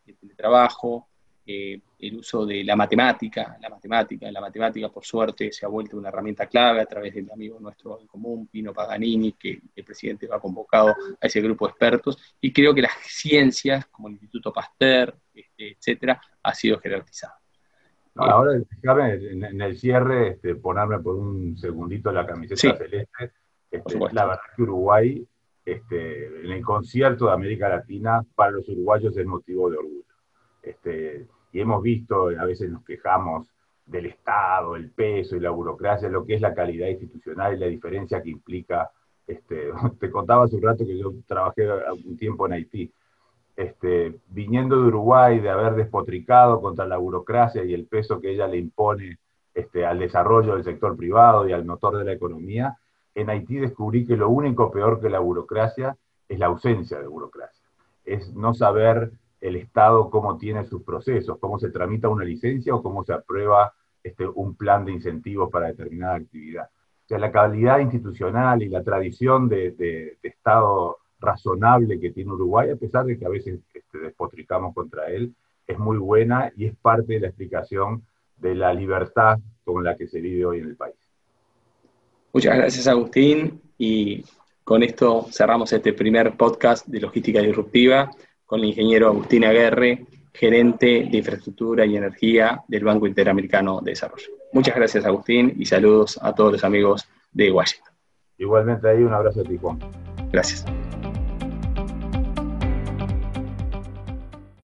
el 0.07 0.17
teletrabajo, 0.17 1.09
eh, 1.45 1.81
el 1.99 2.15
uso 2.15 2.45
de 2.45 2.63
la 2.63 2.75
matemática, 2.75 3.57
la 3.59 3.69
matemática, 3.69 4.31
la 4.31 4.39
matemática 4.39 4.89
por 4.89 5.03
suerte 5.03 5.51
se 5.51 5.65
ha 5.65 5.69
vuelto 5.69 5.97
una 5.97 6.09
herramienta 6.09 6.45
clave 6.45 6.81
a 6.81 6.85
través 6.85 7.13
del 7.13 7.29
amigo 7.31 7.59
nuestro 7.59 7.99
en 7.99 8.07
común, 8.07 8.47
Pino 8.47 8.73
Paganini, 8.73 9.33
que 9.33 9.59
el 9.75 9.83
presidente 9.83 10.29
ha 10.31 10.39
convocado 10.39 10.95
a 11.19 11.27
ese 11.27 11.41
grupo 11.41 11.65
de 11.65 11.71
expertos, 11.71 12.17
y 12.39 12.53
creo 12.53 12.73
que 12.73 12.83
las 12.83 12.93
ciencias, 13.03 13.87
como 13.87 14.07
el 14.07 14.13
Instituto 14.13 14.53
Pasteur, 14.53 15.15
este, 15.33 15.71
etcétera, 15.71 16.21
ha 16.43 16.53
sido 16.53 16.79
jerarquizado. 16.79 17.33
ahora, 18.15 18.53
déjame 18.81 19.13
en, 19.13 19.61
el 19.61 19.77
cierre 19.77 20.29
este, 20.29 20.55
ponerme 20.55 20.99
por 20.99 21.15
un 21.15 21.57
segundito 21.57 22.11
la 22.11 22.25
camiseta 22.25 22.77
celeste. 22.77 23.33
Este, 23.71 23.99
la 24.13 24.25
verdad 24.25 24.41
que 24.55 24.61
Uruguay 24.63 25.27
este, 25.65 26.43
en 26.45 26.51
el 26.51 26.63
concierto 26.63 27.25
de 27.25 27.33
América 27.33 27.69
Latina 27.69 28.23
para 28.35 28.51
los 28.51 28.67
uruguayos 28.69 29.15
es 29.17 29.25
motivo 29.25 29.69
de 29.69 29.77
orgullo. 29.77 30.03
Este, 30.61 31.27
y 31.51 31.59
hemos 31.59 31.81
visto, 31.81 32.29
a 32.29 32.45
veces 32.45 32.69
nos 32.69 32.83
quejamos 32.83 33.47
del 33.85 34.05
Estado, 34.05 34.75
el 34.75 34.91
peso 34.91 35.35
y 35.35 35.39
la 35.39 35.49
burocracia, 35.49 36.09
lo 36.09 36.25
que 36.25 36.35
es 36.35 36.41
la 36.41 36.53
calidad 36.53 36.87
institucional 36.87 37.55
y 37.55 37.59
la 37.59 37.65
diferencia 37.67 38.21
que 38.21 38.29
implica. 38.29 38.91
Este, 39.25 39.71
te 39.99 40.11
contaba 40.11 40.45
hace 40.45 40.55
un 40.55 40.63
rato 40.63 40.85
que 40.85 40.97
yo 40.97 41.13
trabajé 41.27 41.67
un 42.05 42.17
tiempo 42.17 42.45
en 42.45 42.53
Haití. 42.53 42.91
Este, 43.55 44.15
viniendo 44.29 44.81
de 44.81 44.87
Uruguay, 44.87 45.39
de 45.39 45.49
haber 45.49 45.75
despotricado 45.75 46.61
contra 46.61 46.85
la 46.85 46.97
burocracia 46.97 47.63
y 47.65 47.73
el 47.73 47.87
peso 47.87 48.21
que 48.21 48.31
ella 48.31 48.47
le 48.47 48.57
impone 48.57 49.17
este, 49.53 49.85
al 49.85 49.99
desarrollo 49.99 50.55
del 50.55 50.63
sector 50.63 50.95
privado 50.95 51.47
y 51.47 51.51
al 51.51 51.65
motor 51.65 51.97
de 51.97 52.05
la 52.05 52.13
economía, 52.13 52.77
en 53.21 53.29
Haití 53.29 53.55
descubrí 53.55 54.05
que 54.05 54.15
lo 54.15 54.29
único 54.29 54.71
peor 54.71 55.01
que 55.01 55.09
la 55.09 55.19
burocracia 55.19 55.95
es 56.27 56.39
la 56.39 56.47
ausencia 56.47 56.99
de 56.99 57.07
burocracia. 57.07 57.65
Es 58.05 58.33
no 58.33 58.53
saber 58.53 59.11
el 59.41 59.55
Estado 59.55 60.09
cómo 60.09 60.37
tiene 60.37 60.65
sus 60.65 60.83
procesos, 60.83 61.37
cómo 61.39 61.59
se 61.59 61.69
tramita 61.69 62.09
una 62.09 62.23
licencia 62.23 62.73
o 62.75 62.83
cómo 62.83 63.03
se 63.03 63.13
aprueba 63.13 63.73
este, 64.03 64.27
un 64.27 64.55
plan 64.55 64.85
de 64.85 64.93
incentivos 64.93 65.49
para 65.49 65.67
determinada 65.67 66.15
actividad. 66.15 66.65
O 66.65 67.07
sea, 67.07 67.19
la 67.19 67.31
calidad 67.31 67.79
institucional 67.79 68.61
y 68.61 68.69
la 68.69 68.83
tradición 68.83 69.49
de, 69.49 70.17
Estado 70.21 70.97
razonable 71.19 71.99
que 71.99 72.11
tiene 72.11 72.31
Uruguay, 72.31 72.69
a 72.69 72.75
pesar 72.77 73.05
de 73.05 73.17
que 73.17 73.25
a 73.25 73.29
veces 73.29 73.59
este, 73.73 73.97
despotricamos 73.97 74.73
contra 74.73 75.07
él, 75.07 75.35
es 75.67 75.77
muy 75.77 75.97
buena 75.97 76.51
y 76.55 76.65
es 76.65 76.75
parte 76.77 77.13
de 77.13 77.19
la 77.19 77.27
explicación 77.27 78.03
de 78.37 78.55
la 78.55 78.73
libertad 78.73 79.39
con 79.65 79.83
la 79.83 79.95
que 79.97 80.07
se 80.07 80.21
vive 80.21 80.45
hoy 80.45 80.59
en 80.59 80.69
el 80.69 80.75
país. 80.75 80.98
Muchas 82.33 82.55
gracias, 82.55 82.87
Agustín. 82.87 83.61
Y 83.77 84.23
con 84.63 84.83
esto 84.83 85.27
cerramos 85.31 85.71
este 85.73 85.93
primer 85.93 86.35
podcast 86.37 86.85
de 86.87 86.99
Logística 86.99 87.41
Disruptiva 87.41 88.11
con 88.45 88.59
el 88.59 88.65
ingeniero 88.65 89.07
Agustín 89.07 89.45
Aguerre, 89.45 90.05
gerente 90.33 91.07
de 91.09 91.17
infraestructura 91.17 91.85
y 91.85 91.97
energía 91.97 92.63
del 92.67 92.83
Banco 92.83 93.07
Interamericano 93.07 93.79
de 93.81 93.91
Desarrollo. 93.91 94.27
Muchas 94.53 94.75
gracias, 94.75 95.05
Agustín, 95.05 95.53
y 95.57 95.65
saludos 95.65 96.19
a 96.21 96.33
todos 96.33 96.53
los 96.53 96.63
amigos 96.63 97.07
de 97.31 97.51
Washington. 97.51 97.93
Igualmente 98.37 98.89
ahí, 98.89 99.03
un 99.03 99.13
abrazo 99.13 99.41
a 99.41 99.43
ti, 99.43 99.57
Juan. 99.57 99.79
Gracias. 100.31 100.65